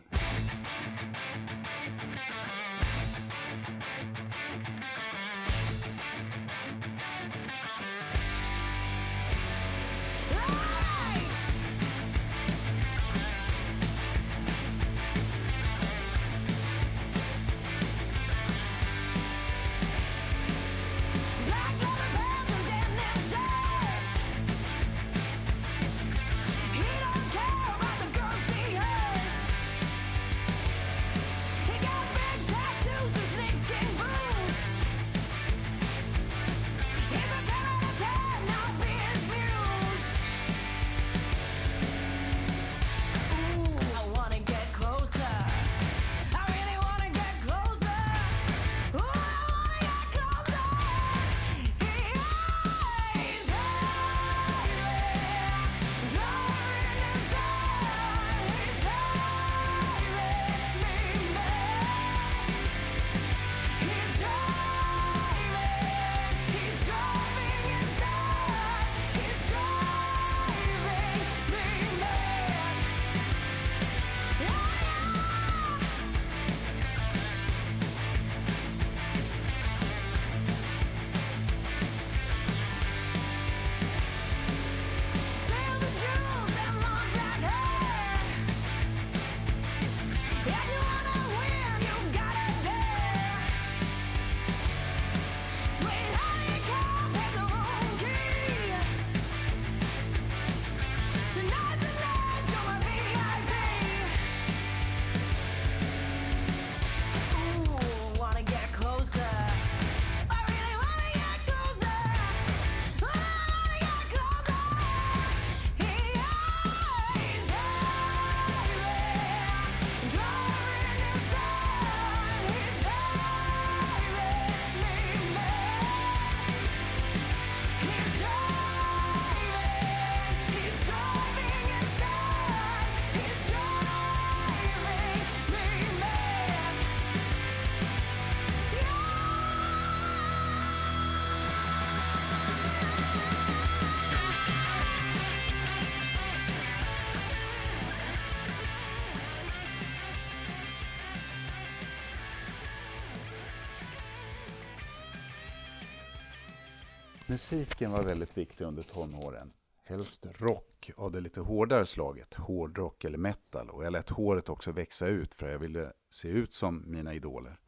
Musiken 157.34 157.92
var 157.92 158.04
väldigt 158.04 158.38
viktig 158.38 158.66
under 158.66 158.84
tonåren. 158.84 159.54
Helst 159.84 160.26
rock 160.38 160.92
av 160.98 161.12
det 161.12 161.20
lite 161.20 161.42
hårdare 161.42 161.86
slaget, 161.86 162.34
hårdrock 162.34 163.04
eller 163.04 163.18
metal. 163.18 163.70
Och 163.70 163.86
jag 163.86 163.92
lät 163.92 164.10
håret 164.10 164.50
också 164.50 164.72
växa 164.72 165.08
ut 165.08 165.34
för 165.34 165.50
jag 165.50 165.60
ville 165.60 165.92
se 166.10 166.28
ut 166.28 166.54
som 166.54 166.84
mina 166.88 167.14
idoler. 167.14 167.60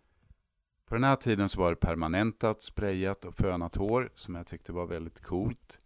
På 0.86 0.96
den 0.96 1.04
här 1.04 1.16
tiden 1.16 1.50
så 1.50 1.60
var 1.60 1.70
det 1.70 1.76
permanentat, 1.76 2.64
sprayat 2.64 3.26
och 3.26 3.36
fönat 3.36 3.76
hår 3.76 4.12
som 4.16 4.36
jag 4.36 4.48
tyckte 4.48 4.74
var 4.74 4.86
väldigt 4.86 5.22
coolt. 5.22 5.80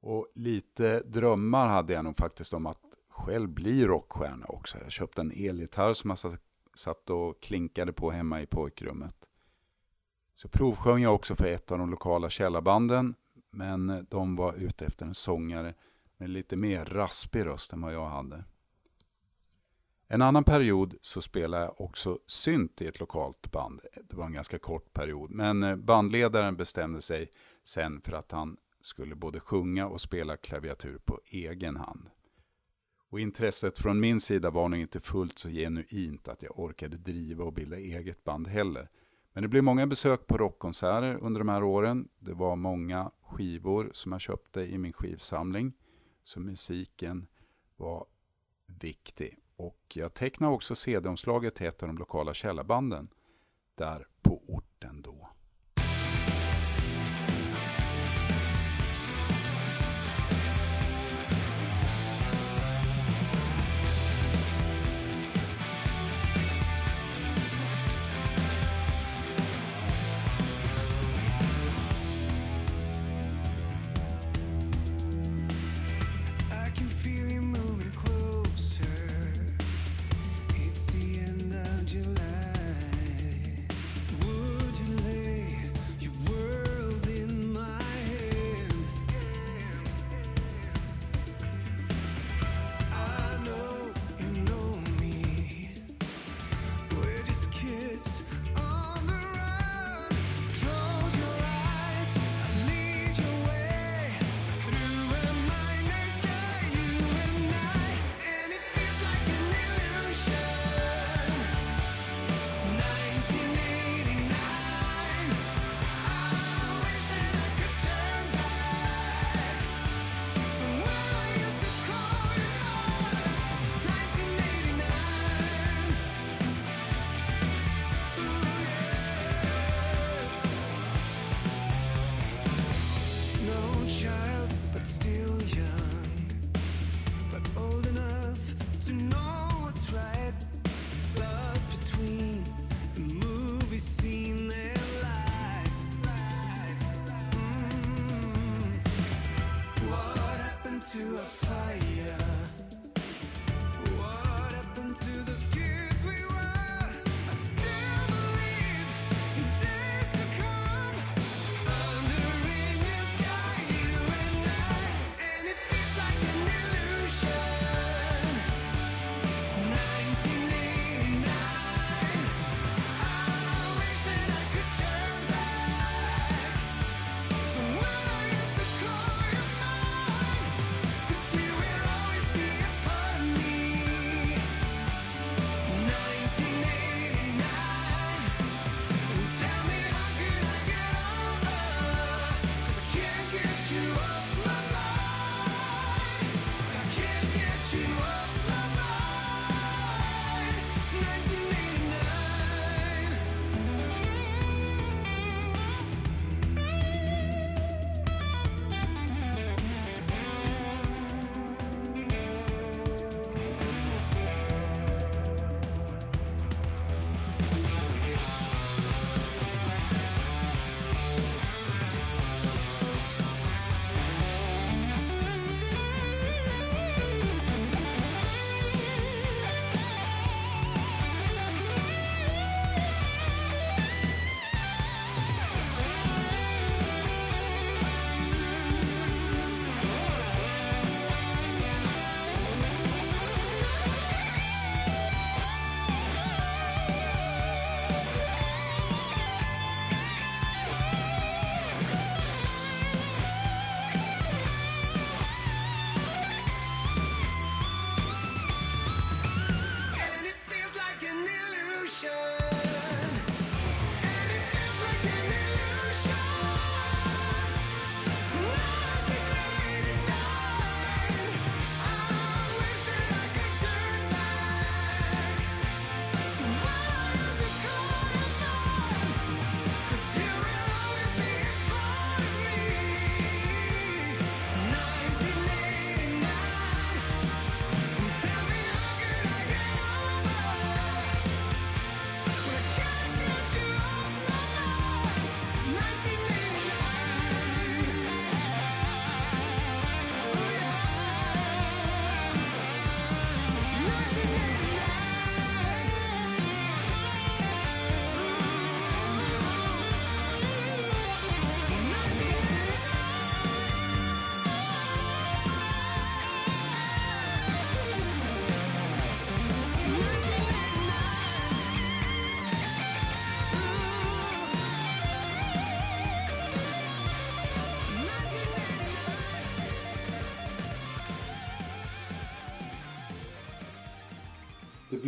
Och 0.00 0.32
lite 0.34 1.00
drömmar 1.00 1.66
hade 1.66 1.92
jag 1.92 2.04
nog 2.04 2.16
faktiskt 2.16 2.52
om 2.52 2.66
att 2.66 2.82
själv 3.08 3.48
bli 3.48 3.86
rockstjärna 3.86 4.46
också. 4.46 4.78
Jag 4.78 4.92
köpte 4.92 5.20
en 5.20 5.32
elgitarr 5.32 5.92
som 5.92 6.10
jag 6.10 6.18
satt- 6.18 6.40
satt 6.74 7.10
och 7.10 7.42
klinkade 7.42 7.92
på 7.92 8.10
hemma 8.10 8.42
i 8.42 8.46
pojkrummet. 8.46 9.27
Så 10.38 10.48
provsjöng 10.48 11.02
jag 11.02 11.14
också 11.14 11.36
för 11.36 11.46
ett 11.46 11.72
av 11.72 11.78
de 11.78 11.90
lokala 11.90 12.30
källarbanden, 12.30 13.14
men 13.52 14.06
de 14.10 14.36
var 14.36 14.54
ute 14.54 14.86
efter 14.86 15.06
en 15.06 15.14
sångare 15.14 15.74
med 16.16 16.30
lite 16.30 16.56
mer 16.56 16.84
raspig 16.84 17.46
röst 17.46 17.72
än 17.72 17.80
vad 17.80 17.94
jag 17.94 18.08
hade. 18.08 18.44
En 20.08 20.22
annan 20.22 20.44
period 20.44 20.94
så 21.00 21.20
spelade 21.22 21.64
jag 21.64 21.80
också 21.80 22.18
synt 22.26 22.82
i 22.82 22.86
ett 22.86 23.00
lokalt 23.00 23.50
band. 23.50 23.80
Det 24.04 24.16
var 24.16 24.26
en 24.26 24.32
ganska 24.32 24.58
kort 24.58 24.92
period, 24.92 25.30
men 25.30 25.62
eh, 25.62 25.76
bandledaren 25.76 26.56
bestämde 26.56 27.02
sig 27.02 27.32
sen 27.64 28.00
för 28.00 28.12
att 28.12 28.32
han 28.32 28.56
skulle 28.80 29.14
både 29.14 29.40
sjunga 29.40 29.88
och 29.88 30.00
spela 30.00 30.36
klaviatur 30.36 30.98
på 31.04 31.20
egen 31.24 31.76
hand. 31.76 32.10
Och 33.10 33.20
intresset 33.20 33.78
från 33.78 34.00
min 34.00 34.20
sida 34.20 34.50
var 34.50 34.68
nog 34.68 34.80
inte 34.80 35.00
fullt 35.00 35.38
så 35.38 35.48
genuint 35.48 36.28
att 36.28 36.42
jag 36.42 36.58
orkade 36.58 36.96
driva 36.96 37.44
och 37.44 37.52
bilda 37.52 37.76
eget 37.76 38.24
band 38.24 38.48
heller. 38.48 38.88
Men 39.38 39.42
det 39.42 39.48
blev 39.48 39.64
många 39.64 39.86
besök 39.86 40.26
på 40.26 40.38
rockkonserter 40.38 41.18
under 41.20 41.38
de 41.40 41.48
här 41.48 41.62
åren. 41.62 42.08
Det 42.18 42.32
var 42.32 42.56
många 42.56 43.10
skivor 43.22 43.90
som 43.92 44.12
jag 44.12 44.20
köpte 44.20 44.60
i 44.60 44.78
min 44.78 44.92
skivsamling. 44.92 45.72
Så 46.22 46.40
musiken 46.40 47.26
var 47.76 48.06
viktig. 48.66 49.38
Och 49.56 49.82
jag 49.94 50.14
tecknade 50.14 50.54
också 50.54 50.74
CD-omslaget 50.74 51.54
till 51.54 51.66
ett 51.66 51.82
av 51.82 51.88
de 51.88 51.98
lokala 51.98 52.34
källarbanden 52.34 53.08
där 53.74 54.06
på 54.22 54.42
orten 54.48 55.02
då. 55.02 55.28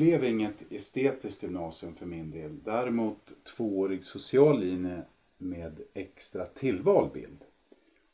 Blev 0.00 0.24
inget 0.24 0.72
estetiskt 0.72 1.42
gymnasium 1.42 1.94
för 1.94 2.06
min 2.06 2.30
del. 2.30 2.58
Däremot 2.64 3.32
tvåårig 3.56 4.04
social 4.04 4.60
linje 4.60 5.02
med 5.38 5.80
extra 5.94 6.46
tillvalbild. 6.46 7.44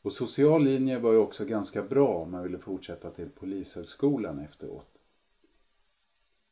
Och 0.02 0.12
social 0.12 0.64
linje 0.64 0.98
var 0.98 1.12
ju 1.12 1.18
också 1.18 1.44
ganska 1.44 1.82
bra 1.82 2.08
om 2.08 2.30
man 2.30 2.42
ville 2.42 2.58
fortsätta 2.58 3.10
till 3.10 3.28
Polishögskolan 3.28 4.38
efteråt. 4.38 4.98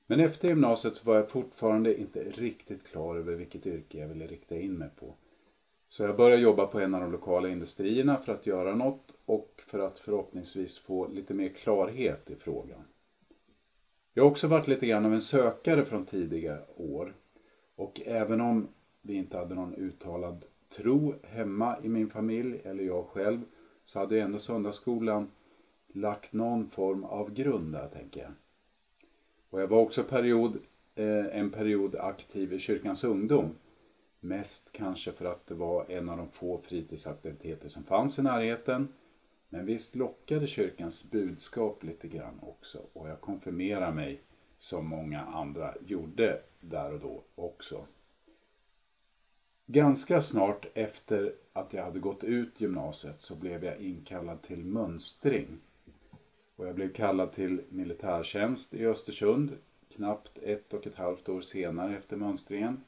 Men 0.07 0.21
efter 0.21 0.49
gymnasiet 0.49 1.05
var 1.05 1.17
jag 1.17 1.31
fortfarande 1.31 2.01
inte 2.01 2.25
riktigt 2.25 2.85
klar 2.85 3.17
över 3.17 3.35
vilket 3.35 3.67
yrke 3.67 3.99
jag 3.99 4.09
ville 4.09 4.27
rikta 4.27 4.57
in 4.57 4.75
mig 4.75 4.89
på. 5.01 5.15
Så 5.89 6.03
jag 6.03 6.17
började 6.17 6.43
jobba 6.43 6.67
på 6.67 6.81
en 6.81 6.95
av 6.95 7.01
de 7.01 7.13
lokala 7.13 7.49
industrierna 7.49 8.17
för 8.17 8.33
att 8.33 8.47
göra 8.47 8.75
något 8.75 9.13
och 9.25 9.63
för 9.67 9.79
att 9.79 9.99
förhoppningsvis 9.99 10.79
få 10.79 11.09
lite 11.09 11.35
mer 11.35 11.49
klarhet 11.49 12.31
i 12.31 12.37
frågan. 12.37 12.85
Jag 14.17 14.25
har 14.25 14.31
också 14.31 14.49
varit 14.49 14.69
lite 14.69 14.87
grann 14.87 15.05
av 15.05 15.15
en 15.15 15.21
sökare 15.21 15.85
från 15.85 16.07
tidiga 16.07 16.59
år. 16.77 17.15
Och 17.77 18.01
även 18.05 18.41
om 18.41 18.69
vi 19.03 19.15
inte 19.15 19.39
hade 19.39 19.55
någon 19.55 19.75
uttalad 19.75 20.45
tro 20.77 21.15
hemma 21.23 21.77
i 21.83 21.89
min 21.89 22.11
familj 22.11 22.61
eller 22.65 22.85
jag 22.85 23.07
själv 23.07 23.41
så 23.85 23.99
hade 23.99 24.21
ändå 24.21 24.39
söndagsskolan 24.39 25.31
lagt 25.93 26.33
någon 26.33 26.69
form 26.69 27.05
av 27.05 27.35
grund 27.35 27.73
där 27.73 27.89
tänker 27.89 28.21
jag. 28.21 28.33
Och 29.51 29.61
jag 29.61 29.67
var 29.67 29.79
också 29.79 30.05
period, 30.05 30.59
eh, 30.95 31.39
en 31.39 31.51
period 31.51 31.97
aktiv 31.97 32.53
i 32.53 32.59
kyrkans 32.59 33.05
ungdom. 33.05 33.51
Mest 34.21 34.73
kanske 34.73 35.13
för 35.13 35.25
att 35.25 35.47
det 35.47 35.55
var 35.55 35.91
en 35.91 36.09
av 36.09 36.17
de 36.17 36.29
få 36.29 36.59
fritidsaktiviteter 36.59 37.69
som 37.69 37.85
fanns 37.85 38.19
i 38.19 38.23
närheten. 38.23 38.89
Men 39.49 39.67
visst 39.67 39.97
lockade 39.97 40.47
kyrkans 40.47 41.05
budskap 41.11 41.83
lite 41.83 42.09
grann 42.09 42.41
också 42.43 42.79
och 42.93 43.09
jag 43.09 43.21
konfirmerade 43.21 43.95
mig 43.95 44.21
som 44.59 44.89
många 44.89 45.21
andra 45.21 45.75
gjorde 45.87 46.41
där 46.61 46.93
och 46.93 47.01
då 47.01 47.23
också. 47.35 47.87
Ganska 49.67 50.21
snart 50.21 50.67
efter 50.75 51.35
att 51.53 51.73
jag 51.73 51.85
hade 51.85 51.99
gått 51.99 52.25
ut 52.25 52.61
gymnasiet 52.61 53.21
så 53.21 53.35
blev 53.35 53.65
jag 53.65 53.81
inkallad 53.81 54.43
till 54.43 54.65
mönstring. 54.65 55.47
Och 56.57 56.67
jag 56.67 56.75
blev 56.75 56.93
kallad 56.93 57.33
till 57.33 57.61
militärtjänst 57.69 58.75
i 58.75 58.87
Östersund 58.87 59.53
knappt 59.89 60.39
ett 60.43 60.75
och 60.75 60.87
ett 60.87 60.95
halvt 60.95 61.29
år 61.29 61.41
senare 61.41 61.97
efter 61.97 62.17
mönstringen. 62.17 62.85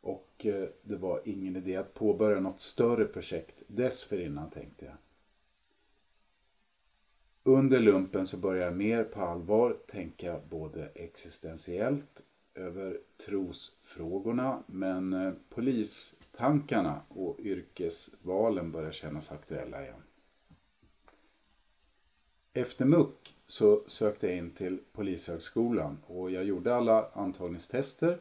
Och 0.00 0.46
eh, 0.46 0.68
det 0.82 0.96
var 0.96 1.20
ingen 1.24 1.56
idé 1.56 1.76
att 1.76 1.94
påbörja 1.94 2.40
något 2.40 2.60
större 2.60 3.04
projekt 3.04 3.62
dessförinnan 3.66 4.50
tänkte 4.50 4.84
jag. 4.84 4.94
Under 7.42 7.80
lumpen 7.80 8.26
så 8.26 8.36
började 8.36 8.64
jag 8.64 8.76
mer 8.76 9.04
på 9.04 9.20
allvar 9.20 9.76
tänka 9.86 10.40
både 10.50 10.88
existentiellt 10.94 12.22
över 12.54 12.98
trosfrågorna 13.26 14.62
men 14.66 15.12
eh, 15.12 15.32
polistankarna 15.48 17.00
och 17.08 17.40
yrkesvalen 17.40 18.72
började 18.72 18.92
kännas 18.92 19.32
aktuella 19.32 19.82
igen. 19.82 20.02
Efter 22.52 22.84
muck 22.84 23.36
så 23.46 23.82
sökte 23.86 24.26
jag 24.26 24.36
in 24.36 24.50
till 24.50 24.78
Polishögskolan 24.92 25.98
och 26.06 26.30
jag 26.30 26.44
gjorde 26.44 26.74
alla 26.74 27.08
antagningstester. 27.12 28.18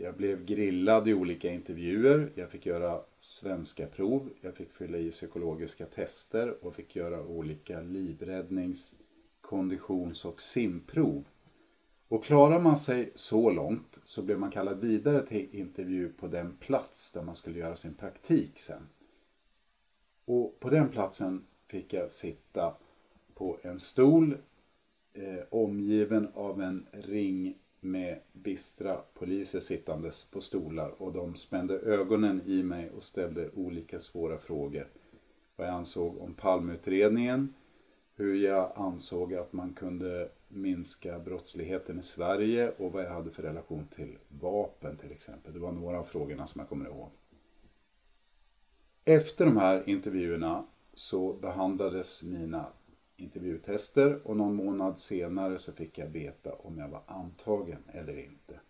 Jag 0.00 0.16
blev 0.16 0.44
grillad 0.44 1.08
i 1.08 1.14
olika 1.14 1.52
intervjuer. 1.52 2.32
Jag 2.34 2.50
fick 2.50 2.66
göra 2.66 3.00
svenska 3.16 3.86
prov. 3.86 4.30
Jag 4.40 4.54
fick 4.54 4.72
fylla 4.72 4.98
i 4.98 5.10
psykologiska 5.10 5.86
tester 5.86 6.64
och 6.64 6.74
fick 6.74 6.96
göra 6.96 7.26
olika 7.26 7.80
livräddnings-, 7.80 8.94
konditions 9.40 10.24
och 10.24 10.42
simprov. 10.42 11.24
Och 12.08 12.24
klarar 12.24 12.60
man 12.60 12.76
sig 12.76 13.12
så 13.14 13.50
långt 13.50 13.98
så 14.04 14.22
blev 14.22 14.38
man 14.38 14.50
kallad 14.50 14.80
vidare 14.80 15.26
till 15.26 15.48
intervju 15.52 16.12
på 16.12 16.26
den 16.26 16.56
plats 16.56 17.12
där 17.12 17.22
man 17.22 17.34
skulle 17.34 17.58
göra 17.58 17.76
sin 17.76 17.94
praktik 17.94 18.58
sen. 18.58 18.88
Och 20.24 20.60
på 20.60 20.70
den 20.70 20.88
platsen 20.88 21.46
fick 21.66 21.92
jag 21.92 22.10
sitta 22.10 22.74
på 23.34 23.58
en 23.62 23.80
stol 23.80 24.38
eh, 25.12 25.44
omgiven 25.50 26.28
av 26.34 26.62
en 26.62 26.86
ring 26.92 27.54
med 27.80 28.20
bistra 28.32 29.00
poliser 29.14 29.60
sittandes 29.60 30.24
på 30.24 30.40
stolar 30.40 31.02
och 31.02 31.12
de 31.12 31.36
spände 31.36 31.78
ögonen 31.78 32.42
i 32.46 32.62
mig 32.62 32.90
och 32.90 33.02
ställde 33.02 33.50
olika 33.50 34.00
svåra 34.00 34.38
frågor. 34.38 34.88
Vad 35.56 35.66
jag 35.66 35.74
ansåg 35.74 36.20
om 36.20 36.34
palmutredningen, 36.34 37.54
hur 38.14 38.34
jag 38.34 38.72
ansåg 38.76 39.34
att 39.34 39.52
man 39.52 39.72
kunde 39.72 40.28
minska 40.48 41.18
brottsligheten 41.18 41.98
i 41.98 42.02
Sverige 42.02 42.70
och 42.70 42.92
vad 42.92 43.04
jag 43.04 43.10
hade 43.10 43.30
för 43.30 43.42
relation 43.42 43.86
till 43.86 44.18
vapen 44.28 44.96
till 44.96 45.12
exempel. 45.12 45.52
Det 45.52 45.58
var 45.58 45.72
några 45.72 45.98
av 45.98 46.04
frågorna 46.04 46.46
som 46.46 46.58
jag 46.58 46.68
kommer 46.68 46.86
ihåg. 46.86 47.10
Efter 49.04 49.44
de 49.44 49.56
här 49.56 49.88
intervjuerna 49.88 50.66
så 50.94 51.32
behandlades 51.32 52.22
mina 52.22 52.66
intervjutester 53.18 54.20
och 54.24 54.36
någon 54.36 54.54
månad 54.54 54.98
senare 54.98 55.58
så 55.58 55.72
fick 55.72 55.98
jag 55.98 56.06
veta 56.06 56.52
om 56.52 56.78
jag 56.78 56.88
var 56.88 57.02
antagen 57.06 57.78
eller 57.92 58.18
inte. 58.18 58.60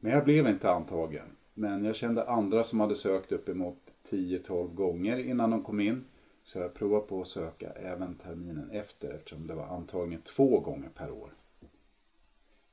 Men 0.00 0.12
jag 0.12 0.24
blev 0.24 0.48
inte 0.48 0.70
antagen. 0.70 1.36
Men 1.54 1.84
jag 1.84 1.96
kände 1.96 2.28
andra 2.28 2.64
som 2.64 2.80
hade 2.80 2.96
sökt 2.96 3.32
uppemot 3.32 3.78
10-12 4.08 4.74
gånger 4.74 5.18
innan 5.18 5.50
de 5.50 5.62
kom 5.62 5.80
in. 5.80 6.04
Så 6.42 6.58
jag 6.58 6.74
provade 6.74 7.06
på 7.06 7.20
att 7.20 7.28
söka 7.28 7.70
även 7.70 8.14
terminen 8.14 8.70
efter 8.70 9.14
eftersom 9.14 9.46
det 9.46 9.54
var 9.54 9.66
antagen 9.66 10.22
två 10.22 10.60
gånger 10.60 10.88
per 10.88 11.10
år. 11.10 11.30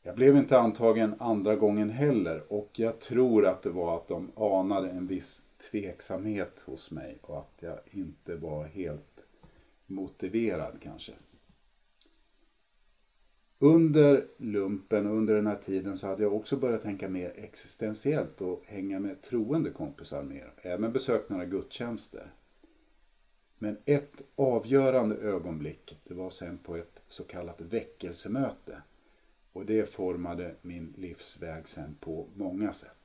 Jag 0.04 0.16
blev 0.16 0.38
inte 0.38 0.60
antagen 0.60 1.16
andra 1.20 1.56
gången 1.56 1.90
heller 1.90 2.54
och 2.54 2.70
jag 2.74 3.00
tror 3.00 3.46
att 3.46 3.64
det 3.64 3.70
var 3.70 3.98
att 3.98 4.08
de 4.08 4.32
anade 4.36 4.90
en 4.90 5.08
viss 5.08 5.46
tveksamhet 5.72 6.60
hos 6.66 6.92
mig 6.92 7.18
och 7.22 7.38
att 7.38 7.56
jag 7.60 7.80
inte 7.92 8.36
var 8.36 8.66
helt 8.66 9.21
motiverad 9.92 10.78
kanske. 10.84 11.14
Under 13.60 14.28
lumpen 14.38 15.08
och 15.08 15.18
under 15.18 15.36
den 15.36 15.48
här 15.48 15.56
tiden 15.56 15.98
så 15.98 16.08
hade 16.08 16.24
jag 16.24 16.36
också 16.36 16.58
börjat 16.58 16.82
tänka 16.82 17.10
mer 17.10 17.34
existentiellt 17.36 18.42
och 18.42 18.64
hänga 18.66 19.00
med 19.00 19.22
troende 19.22 19.70
kompisar 19.70 20.24
mer. 20.24 20.54
Även 20.58 20.92
besökt 20.92 21.30
några 21.30 21.46
gudstjänster. 21.46 22.32
Men 23.58 23.78
ett 23.86 24.22
avgörande 24.36 25.16
ögonblick, 25.16 26.00
det 26.04 26.14
var 26.14 26.30
sen 26.30 26.58
på 26.58 26.76
ett 26.76 27.02
så 27.08 27.24
kallat 27.24 27.62
väckelsemöte. 27.62 28.82
Och 29.54 29.66
det 29.66 29.90
formade 29.90 30.56
min 30.62 30.94
livsväg 30.98 31.68
sen 31.68 31.96
på 32.00 32.28
många 32.36 32.72
sätt. 32.72 33.01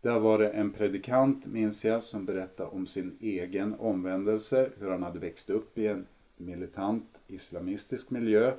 Där 0.00 0.18
var 0.18 0.38
det 0.38 0.48
en 0.48 0.72
predikant, 0.72 1.46
minns 1.46 1.84
jag, 1.84 2.02
som 2.02 2.26
berättade 2.26 2.68
om 2.68 2.86
sin 2.86 3.16
egen 3.20 3.74
omvändelse, 3.74 4.70
hur 4.78 4.90
han 4.90 5.02
hade 5.02 5.18
växt 5.18 5.50
upp 5.50 5.78
i 5.78 5.86
en 5.86 6.06
militant 6.36 7.20
islamistisk 7.26 8.10
miljö. 8.10 8.54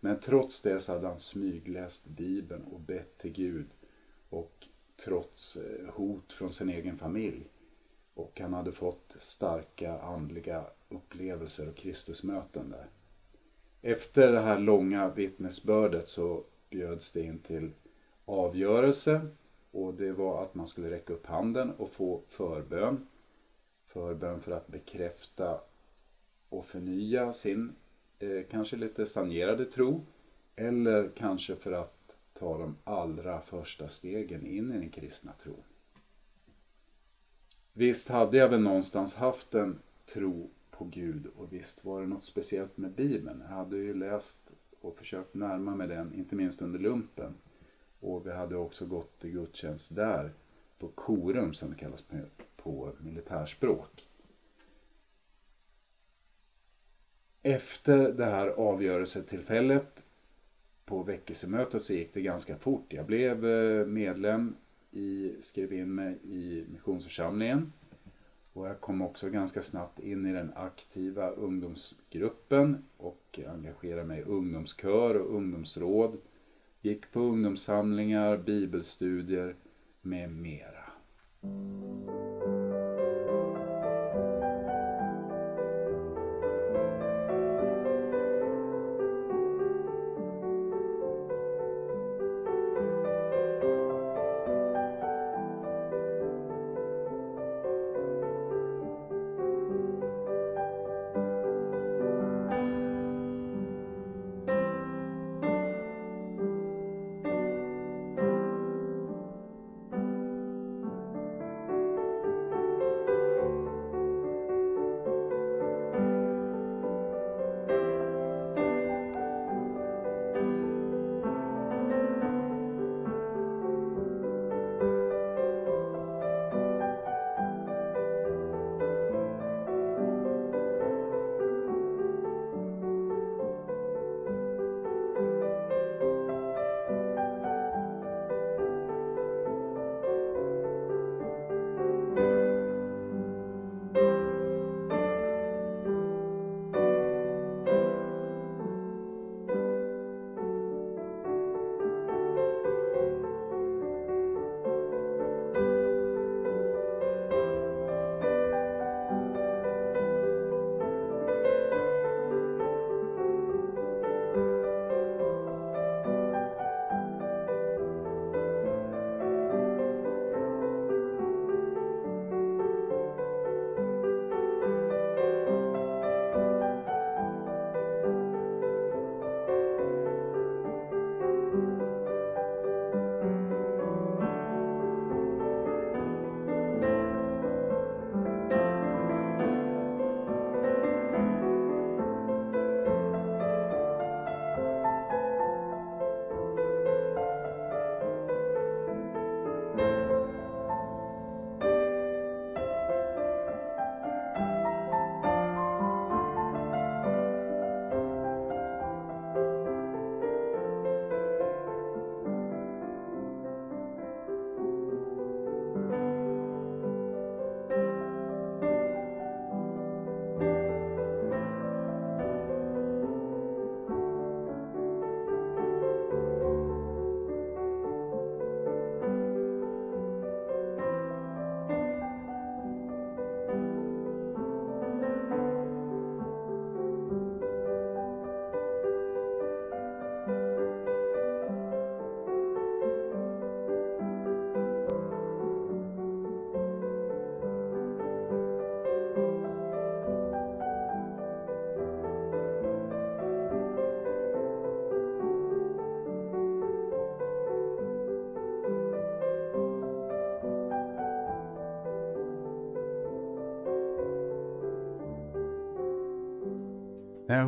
Men 0.00 0.20
trots 0.20 0.62
det 0.62 0.80
så 0.80 0.92
hade 0.92 1.06
han 1.06 1.18
smygläst 1.18 2.06
Bibeln 2.06 2.62
och 2.62 2.80
bett 2.80 3.18
till 3.18 3.32
Gud. 3.32 3.66
Och 4.28 4.66
trots 5.04 5.56
eh, 5.56 5.94
hot 5.94 6.32
från 6.32 6.52
sin 6.52 6.68
egen 6.68 6.98
familj. 6.98 7.48
Och 8.14 8.40
han 8.40 8.52
hade 8.52 8.72
fått 8.72 9.14
starka 9.18 9.98
andliga 9.98 10.64
upplevelser 10.88 11.68
och 11.68 11.76
Kristusmöten 11.76 12.70
där. 12.70 12.86
Efter 13.82 14.32
det 14.32 14.40
här 14.40 14.58
långa 14.58 15.08
vittnesbördet 15.08 16.08
så 16.08 16.44
bjöds 16.70 17.12
det 17.12 17.22
in 17.22 17.38
till 17.38 17.70
avgörelse 18.24 19.20
och 19.70 19.94
det 19.94 20.12
var 20.12 20.42
att 20.42 20.54
man 20.54 20.66
skulle 20.66 20.90
räcka 20.90 21.12
upp 21.12 21.26
handen 21.26 21.70
och 21.70 21.90
få 21.90 22.22
förbön. 22.28 23.06
Förbön 23.86 24.40
för 24.40 24.52
att 24.52 24.68
bekräfta 24.68 25.60
och 26.48 26.66
förnya 26.66 27.32
sin 27.32 27.72
eh, 28.18 28.42
kanske 28.50 28.76
lite 28.76 29.06
stagnerade 29.06 29.64
tro. 29.64 30.06
Eller 30.56 31.10
kanske 31.16 31.56
för 31.56 31.72
att 31.72 32.16
ta 32.32 32.58
de 32.58 32.76
allra 32.84 33.40
första 33.40 33.88
stegen 33.88 34.46
in 34.46 34.72
i 34.72 34.78
den 34.78 34.90
kristna 34.90 35.32
tron. 35.42 35.62
Visst 37.72 38.08
hade 38.08 38.36
jag 38.36 38.48
väl 38.48 38.60
någonstans 38.60 39.14
haft 39.14 39.54
en 39.54 39.78
tro 40.06 40.50
på 40.70 40.84
Gud 40.84 41.26
och 41.36 41.52
visst 41.52 41.84
var 41.84 42.00
det 42.00 42.06
något 42.06 42.22
speciellt 42.22 42.76
med 42.76 42.90
Bibeln. 42.90 43.42
Jag 43.48 43.56
hade 43.56 43.76
ju 43.76 43.94
läst 43.94 44.50
och 44.80 44.96
försökt 44.96 45.34
närma 45.34 45.76
mig 45.76 45.88
den, 45.88 46.14
inte 46.14 46.36
minst 46.36 46.62
under 46.62 46.78
lumpen. 46.78 47.34
Och 48.00 48.26
vi 48.26 48.30
hade 48.30 48.56
också 48.56 48.86
gått 48.86 49.24
i 49.24 49.30
gudstjänst 49.30 49.94
där 49.94 50.32
på 50.78 50.88
korum 50.88 51.54
som 51.54 51.70
det 51.70 51.76
kallas 51.76 52.02
på, 52.02 52.16
på 52.56 52.92
militärspråk. 53.00 54.08
Efter 57.42 58.12
det 58.12 58.24
här 58.24 58.48
avgörelsetillfället 58.48 60.04
på 60.84 61.02
väckelsemötet 61.02 61.82
så 61.82 61.92
gick 61.92 62.14
det 62.14 62.20
ganska 62.20 62.56
fort. 62.56 62.92
Jag 62.92 63.06
blev 63.06 63.46
eh, 63.46 63.86
medlem 63.86 64.56
i, 64.90 65.34
skrev 65.40 65.72
in 65.72 65.94
mig 65.94 66.18
i 66.22 66.64
missionsförsamlingen. 66.72 67.72
Och 68.52 68.68
jag 68.68 68.80
kom 68.80 69.02
också 69.02 69.30
ganska 69.30 69.62
snabbt 69.62 69.98
in 69.98 70.26
i 70.26 70.32
den 70.32 70.52
aktiva 70.56 71.30
ungdomsgruppen 71.30 72.84
och 72.96 73.40
engagerade 73.48 74.04
mig 74.04 74.20
i 74.20 74.22
ungdomskör 74.22 75.14
och 75.14 75.36
ungdomsråd. 75.36 76.18
Gick 76.82 77.12
på 77.12 77.20
ungdomssamlingar, 77.20 78.36
bibelstudier 78.36 79.54
med 80.02 80.30
mera. 80.30 80.84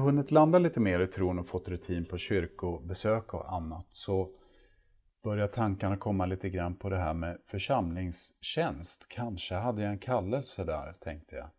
Hunnit 0.03 0.31
landa 0.31 0.59
lite 0.59 0.81
mer 0.81 1.01
i 1.01 1.07
tron 1.07 1.39
och 1.39 1.47
fått 1.47 1.69
rutin 1.69 2.05
på 2.05 2.19
kyrkobesök 2.19 3.35
och 3.35 3.53
annat 3.53 3.87
så 3.91 4.31
börjar 5.23 5.49
tankarna 5.49 5.97
komma 5.97 6.27
lite 6.27 6.51
grann 6.51 6.77
på 6.77 6.89
det 6.89 6.97
här 6.97 7.15
med 7.15 7.39
församlingstjänst. 7.47 9.09
Kanske 9.09 9.55
hade 9.55 9.83
jag 9.83 9.91
en 9.91 9.99
kallelse 9.99 10.65
där, 10.65 10.93
tänkte 10.93 11.37
jag. 11.37 11.51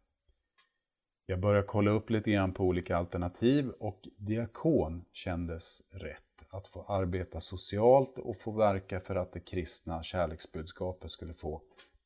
Jag 1.26 1.40
började 1.40 1.68
kolla 1.68 1.92
upp 1.92 2.10
lite 2.10 2.32
grann 2.32 2.54
på 2.54 2.64
olika 2.64 2.98
alternativ 2.98 3.70
och 3.70 4.08
diakon 4.18 5.06
kändes 5.12 5.82
rätt. 5.92 6.20
Att 6.50 6.68
få 6.68 6.84
arbeta 6.84 7.40
socialt 7.40 8.18
och 8.18 8.38
få 8.38 8.52
verka 8.52 9.00
för 9.00 9.16
att 9.16 9.34
det 9.34 9.40
kristna 9.40 10.04
kärleksbudskapet 10.04 11.12
skulle 11.12 11.34
få 11.34 11.62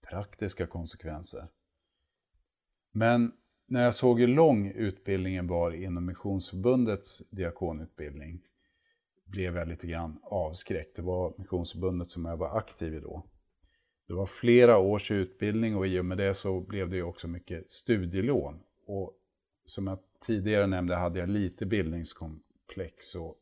praktiska 0.09 0.67
konsekvenser. 0.67 1.47
Men 2.91 3.31
när 3.67 3.83
jag 3.83 3.95
såg 3.95 4.19
hur 4.19 4.27
lång 4.27 4.71
utbildningen 4.71 5.47
var 5.47 5.71
inom 5.71 6.05
Missionsförbundets 6.05 7.21
diakonutbildning 7.29 8.41
blev 9.25 9.57
jag 9.57 9.67
lite 9.67 9.87
grann 9.87 10.19
avskräckt. 10.23 10.95
Det 10.95 11.01
var 11.01 11.33
Missionsförbundet 11.37 12.09
som 12.09 12.25
jag 12.25 12.37
var 12.37 12.57
aktiv 12.57 12.95
i 12.95 12.99
då. 12.99 13.23
Det 14.07 14.13
var 14.13 14.25
flera 14.25 14.77
års 14.77 15.11
utbildning 15.11 15.75
och 15.75 15.87
i 15.87 15.99
och 15.99 16.05
med 16.05 16.17
det 16.17 16.33
så 16.33 16.59
blev 16.59 16.89
det 16.89 16.95
ju 16.95 17.03
också 17.03 17.27
mycket 17.27 17.71
studielån. 17.71 18.59
Och 18.85 19.13
som 19.65 19.87
jag 19.87 19.99
tidigare 20.25 20.67
nämnde 20.67 20.95
hade 20.95 21.19
jag 21.19 21.29
lite 21.29 21.65
bildningskomplex 21.65 23.15
och 23.15 23.35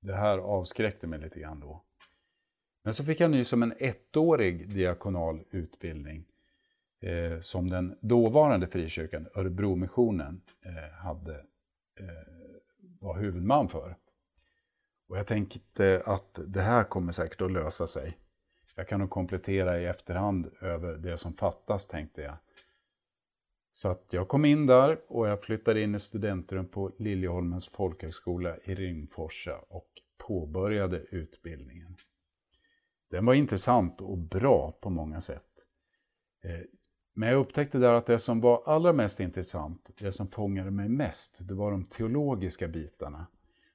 det 0.00 0.14
här 0.14 0.38
avskräckte 0.38 1.06
mig 1.06 1.20
lite 1.20 1.40
grann 1.40 1.60
då. 1.60 1.82
Men 2.82 2.94
så 2.94 3.04
fick 3.04 3.20
jag 3.20 3.30
ny 3.30 3.44
som 3.44 3.62
en 3.62 3.74
ettårig 3.78 4.68
diakonal 4.74 5.44
utbildning 5.50 6.24
eh, 7.04 7.40
som 7.40 7.70
den 7.70 7.98
dåvarande 8.00 8.66
frikyrkan, 8.66 9.26
Örebromissionen, 9.34 10.40
eh, 10.64 10.94
hade, 11.04 11.34
eh, 12.00 12.34
var 13.00 13.18
huvudman 13.18 13.68
för. 13.68 13.96
Och 15.08 15.18
jag 15.18 15.26
tänkte 15.26 16.02
att 16.06 16.40
det 16.46 16.62
här 16.62 16.84
kommer 16.84 17.12
säkert 17.12 17.40
att 17.40 17.52
lösa 17.52 17.86
sig. 17.86 18.18
Jag 18.76 18.88
kan 18.88 19.00
nog 19.00 19.10
komplettera 19.10 19.80
i 19.80 19.84
efterhand 19.86 20.50
över 20.60 20.96
det 20.96 21.16
som 21.16 21.34
fattas, 21.34 21.86
tänkte 21.86 22.22
jag. 22.22 22.36
Så 23.72 23.88
att 23.88 24.06
jag 24.10 24.28
kom 24.28 24.44
in 24.44 24.66
där 24.66 24.98
och 25.08 25.28
jag 25.28 25.42
flyttade 25.42 25.82
in 25.82 25.94
i 25.94 26.00
studentrum 26.00 26.68
på 26.68 26.92
Liljeholmens 26.98 27.68
folkhögskola 27.68 28.56
i 28.64 28.74
Rimforsa 28.74 29.58
och 29.68 29.88
påbörjade 30.18 30.98
utbildningen. 30.98 31.96
Den 33.10 33.26
var 33.26 33.34
intressant 33.34 34.00
och 34.00 34.18
bra 34.18 34.72
på 34.80 34.90
många 34.90 35.20
sätt. 35.20 35.50
Eh, 36.42 36.60
men 37.14 37.28
jag 37.28 37.38
upptäckte 37.38 37.78
där 37.78 37.92
att 37.92 38.06
det 38.06 38.18
som 38.18 38.40
var 38.40 38.62
allra 38.66 38.92
mest 38.92 39.20
intressant, 39.20 39.90
det 39.98 40.12
som 40.12 40.28
fångade 40.28 40.70
mig 40.70 40.88
mest, 40.88 41.36
det 41.38 41.54
var 41.54 41.70
de 41.70 41.84
teologiska 41.84 42.68
bitarna. 42.68 43.26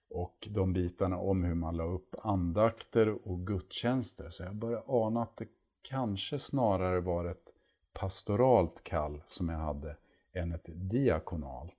Och 0.09 0.47
de 0.51 0.73
bitarna 0.73 1.17
om 1.17 1.43
hur 1.43 1.55
man 1.55 1.77
la 1.77 1.83
upp 1.83 2.15
andakter 2.23 3.27
och 3.27 3.47
gudstjänster. 3.47 4.29
Så 4.29 4.43
jag 4.43 4.55
började 4.55 4.83
ana 4.87 5.21
att 5.21 5.37
det 5.37 5.47
kanske 5.81 6.39
snarare 6.39 6.99
var 6.99 7.25
ett 7.25 7.53
pastoralt 7.93 8.83
kall 8.83 9.21
som 9.25 9.49
jag 9.49 9.57
hade 9.57 9.95
än 10.33 10.51
ett 10.51 10.65
diakonalt. 10.65 11.75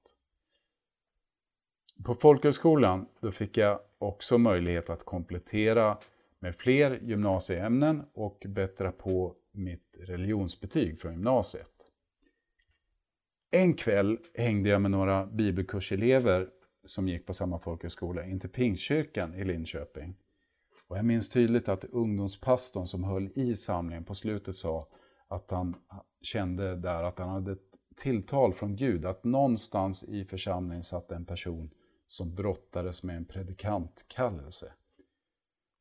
På 2.04 2.14
folkhögskolan 2.14 3.06
då 3.20 3.32
fick 3.32 3.56
jag 3.56 3.80
också 3.98 4.38
möjlighet 4.38 4.90
att 4.90 5.04
komplettera 5.04 5.98
med 6.38 6.56
fler 6.56 7.00
gymnasieämnen 7.02 8.02
och 8.14 8.44
bättra 8.48 8.92
på 8.92 9.34
mitt 9.52 9.96
religionsbetyg 9.98 11.00
från 11.00 11.12
gymnasiet. 11.12 11.72
En 13.50 13.74
kväll 13.74 14.18
hängde 14.34 14.68
jag 14.68 14.82
med 14.82 14.90
några 14.90 15.26
bibelkurselever 15.26 16.48
som 16.84 17.08
gick 17.08 17.26
på 17.26 17.34
samma 17.34 17.58
folkhögskola 17.58 18.24
in 18.24 18.40
till 18.40 18.50
Pingstkyrkan 18.50 19.34
i 19.34 19.44
Linköping. 19.44 20.16
Och 20.86 20.98
jag 20.98 21.04
minns 21.04 21.28
tydligt 21.28 21.68
att 21.68 21.84
ungdomspastorn 21.84 22.86
som 22.86 23.04
höll 23.04 23.30
i 23.34 23.56
samlingen 23.56 24.04
på 24.04 24.14
slutet 24.14 24.56
sa 24.56 24.88
att 25.28 25.50
han 25.50 25.76
kände 26.22 26.76
där 26.76 27.02
att 27.02 27.18
han 27.18 27.28
hade 27.28 27.52
ett 27.52 27.70
tilltal 27.96 28.54
från 28.54 28.76
Gud, 28.76 29.06
att 29.06 29.24
någonstans 29.24 30.04
i 30.04 30.24
församlingen 30.24 30.84
satt 30.84 31.12
en 31.12 31.24
person 31.24 31.70
som 32.06 32.34
brottades 32.34 33.02
med 33.02 33.16
en 33.16 33.24
predikantkallelse. 33.24 34.72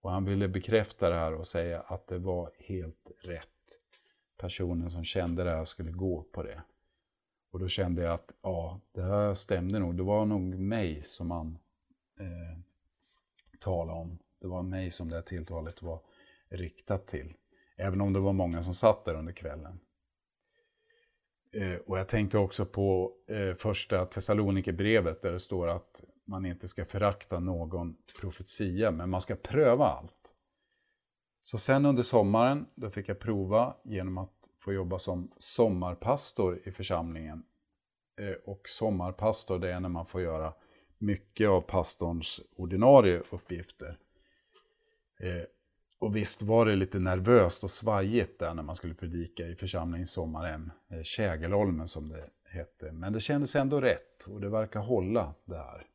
Och 0.01 0.11
han 0.11 0.25
ville 0.25 0.47
bekräfta 0.47 1.09
det 1.09 1.15
här 1.15 1.33
och 1.33 1.47
säga 1.47 1.79
att 1.79 2.07
det 2.07 2.17
var 2.17 2.51
helt 2.57 3.11
rätt. 3.21 3.58
Personen 4.39 4.91
som 4.91 5.03
kände 5.03 5.43
det 5.43 5.49
här 5.49 5.65
skulle 5.65 5.91
gå 5.91 6.23
på 6.23 6.43
det. 6.43 6.61
Och 7.51 7.59
då 7.59 7.67
kände 7.67 8.01
jag 8.01 8.13
att 8.13 8.31
ja, 8.41 8.81
det 8.91 9.01
här 9.01 9.33
stämde 9.33 9.79
nog. 9.79 9.97
Det 9.97 10.03
var 10.03 10.25
nog 10.25 10.41
mig 10.41 11.03
som 11.03 11.27
man 11.27 11.57
eh, 12.19 12.59
talade 13.59 13.99
om. 13.99 14.19
Det 14.41 14.47
var 14.47 14.63
mig 14.63 14.91
som 14.91 15.09
det 15.09 15.15
här 15.15 15.21
tilltalet 15.21 15.81
var 15.81 15.99
riktat 16.49 17.07
till. 17.07 17.33
Även 17.77 18.01
om 18.01 18.13
det 18.13 18.19
var 18.19 18.33
många 18.33 18.63
som 18.63 18.73
satt 18.73 19.05
där 19.05 19.13
under 19.13 19.33
kvällen. 19.33 19.79
Eh, 21.51 21.75
och 21.85 21.99
jag 21.99 22.07
tänkte 22.07 22.37
också 22.37 22.65
på 22.65 23.13
eh, 23.27 23.55
första 23.55 24.05
Thessalonikerbrevet 24.05 25.21
där 25.21 25.31
det 25.31 25.39
står 25.39 25.67
att 25.67 26.03
man 26.25 26.45
inte 26.45 26.67
ska 26.67 26.85
förakta 26.85 27.39
någon 27.39 27.95
profetia, 28.21 28.91
men 28.91 29.09
man 29.09 29.21
ska 29.21 29.35
pröva 29.35 29.85
allt. 29.85 30.18
Så 31.43 31.57
sen 31.57 31.85
under 31.85 32.03
sommaren, 32.03 32.65
då 32.75 32.89
fick 32.89 33.09
jag 33.09 33.19
prova 33.19 33.75
genom 33.83 34.17
att 34.17 34.33
få 34.59 34.73
jobba 34.73 34.97
som 34.99 35.31
sommarpastor 35.37 36.59
i 36.63 36.71
församlingen. 36.71 37.43
Eh, 38.19 38.35
och 38.45 38.69
sommarpastor, 38.69 39.59
det 39.59 39.73
är 39.73 39.79
när 39.79 39.89
man 39.89 40.05
får 40.05 40.21
göra 40.21 40.53
mycket 40.97 41.49
av 41.49 41.61
pastorns 41.61 42.41
ordinarie 42.55 43.23
uppgifter. 43.29 43.97
Eh, 45.19 45.43
och 45.99 46.15
visst 46.15 46.41
var 46.41 46.65
det 46.65 46.75
lite 46.75 46.99
nervöst 46.99 47.63
och 47.63 47.71
svajigt 47.71 48.39
där 48.39 48.53
när 48.53 48.63
man 48.63 48.75
skulle 48.75 48.93
predika 48.93 49.47
i 49.47 49.55
församlingens 49.55 50.11
sommarhem, 50.11 50.71
eh, 50.89 51.01
Kägelholmen 51.03 51.87
som 51.87 52.09
det 52.09 52.29
hette. 52.43 52.91
Men 52.91 53.13
det 53.13 53.19
kändes 53.19 53.55
ändå 53.55 53.81
rätt 53.81 54.23
och 54.27 54.41
det 54.41 54.49
verkar 54.49 54.79
hålla 54.79 55.33
där. 55.45 55.57
här. 55.57 55.85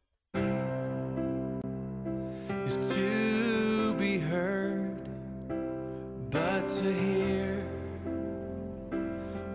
To 6.85 6.93
hear 6.93 7.64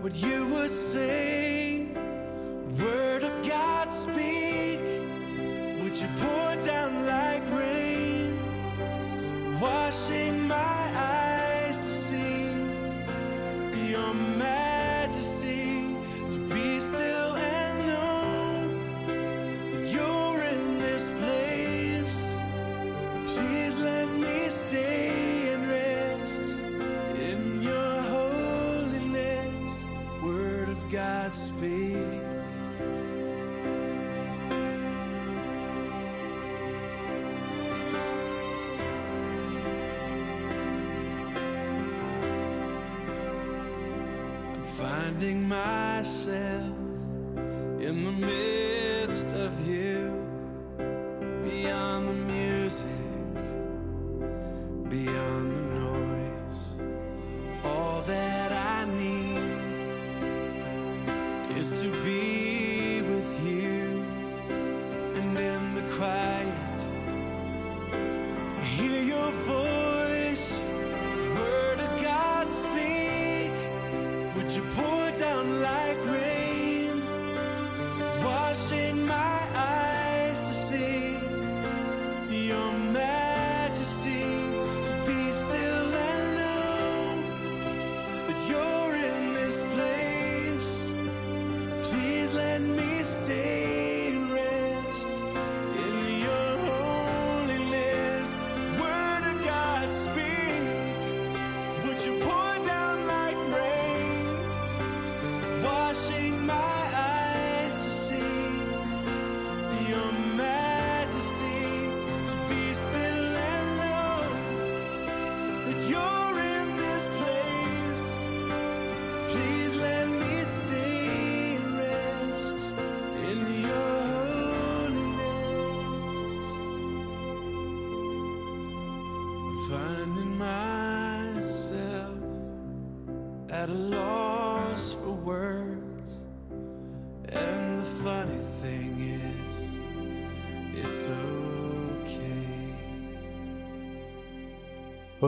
what 0.01 0.15
you 0.15 0.47
would 0.47 0.71
say. 0.71 1.38
Finding 45.19 45.49
myself 45.49 46.77
in 47.81 48.05
the 48.05 48.11
midst 48.11 48.48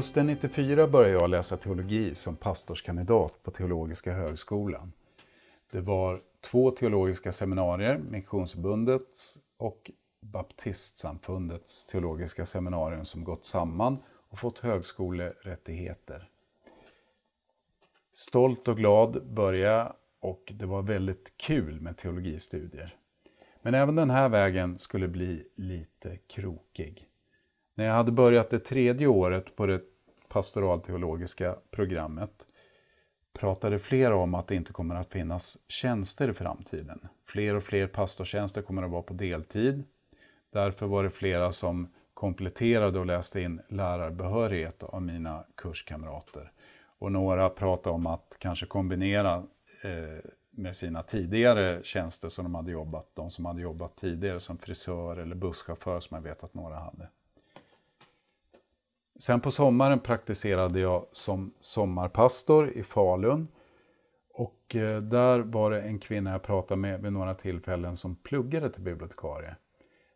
Hösten 0.02 0.28
94 0.28 0.88
började 0.88 1.14
jag 1.14 1.30
läsa 1.30 1.58
teologi 1.58 2.16
som 2.16 2.36
pastorskandidat 2.36 3.44
på 3.44 3.52
Teologiska 3.52 4.14
högskolan. 4.14 4.94
Det 5.72 5.82
var 5.82 6.20
två 6.42 6.72
teologiska 6.72 7.32
seminarier, 7.32 7.98
Missionsförbundets 7.98 9.38
och 9.58 9.92
Baptistsamfundets 10.22 11.86
teologiska 11.86 12.46
seminarium 12.46 13.06
som 13.06 13.24
gått 13.24 13.46
samman 13.46 13.98
och 14.30 14.40
fått 14.40 14.60
högskolerättigheter. 14.60 16.30
Stolt 18.14 18.68
och 18.68 18.78
glad 18.78 19.34
började 19.34 19.76
jag 19.76 19.94
och 20.20 20.54
det 20.56 20.66
var 20.66 20.82
väldigt 20.82 21.34
kul 21.38 21.82
med 21.82 21.98
teologistudier. 21.98 22.96
Men 23.62 23.74
även 23.74 23.96
den 23.96 24.10
här 24.10 24.30
vägen 24.30 24.78
skulle 24.78 25.08
bli 25.08 25.48
lite 25.56 26.18
krokig. 26.18 27.08
När 27.76 27.86
jag 27.86 27.94
hade 27.94 28.12
börjat 28.12 28.50
det 28.50 28.60
tredje 28.60 29.08
året 29.08 29.56
på 29.56 29.66
det 29.66 29.82
pastoralteologiska 30.32 31.56
programmet 31.72 32.48
pratade 33.34 33.80
flera 33.80 34.16
om 34.16 34.36
att 34.36 34.48
det 34.48 34.56
inte 34.56 34.74
kommer 34.74 34.96
att 34.96 35.12
finnas 35.12 35.58
tjänster 35.68 36.30
i 36.30 36.34
framtiden. 36.34 37.08
Fler 37.26 37.56
och 37.56 37.64
fler 37.64 37.88
pastortjänster 37.88 38.62
kommer 38.62 38.84
att 38.84 38.92
vara 38.92 39.02
på 39.02 39.14
deltid. 39.14 39.84
Därför 40.52 40.88
var 40.88 41.04
det 41.04 41.10
flera 41.10 41.52
som 41.52 41.94
kompletterade 42.14 43.00
och 43.00 43.06
läste 43.06 43.42
in 43.42 43.62
lärarbehörighet 43.70 44.84
av 44.84 45.02
mina 45.02 45.46
kurskamrater. 45.58 46.52
Och 47.00 47.12
några 47.12 47.50
pratade 47.50 47.96
om 47.96 48.08
att 48.08 48.36
kanske 48.40 48.66
kombinera 48.66 49.36
eh, 49.84 50.30
med 50.52 50.76
sina 50.76 51.04
tidigare 51.04 51.84
tjänster 51.84 52.30
som 52.30 52.44
de 52.44 52.56
hade 52.56 52.72
jobbat, 52.72 53.08
de 53.14 53.32
som 53.32 53.46
hade 53.46 53.62
jobbat 53.62 53.96
tidigare 53.96 54.40
som 54.40 54.58
frisör 54.58 55.18
eller 55.18 55.36
busschaufför 55.36 56.00
som 56.00 56.16
jag 56.16 56.22
vet 56.22 56.44
att 56.44 56.54
några 56.54 56.76
hade. 56.76 57.10
Sen 59.22 59.42
på 59.42 59.52
sommaren 59.52 60.00
praktiserade 60.00 60.80
jag 60.80 61.06
som 61.12 61.54
sommarpastor 61.60 62.70
i 62.70 62.84
Falun. 62.84 63.48
Och 64.34 64.76
eh, 64.76 65.02
där 65.02 65.40
var 65.40 65.72
det 65.72 65.82
en 65.82 66.00
kvinna 66.00 66.32
jag 66.32 66.44
pratade 66.44 66.82
med 66.82 67.02
vid 67.02 67.14
några 67.14 67.36
tillfällen 67.36 67.98
som 67.98 68.16
pluggade 68.16 68.70
till 68.70 68.82
bibliotekarie. 68.82 69.56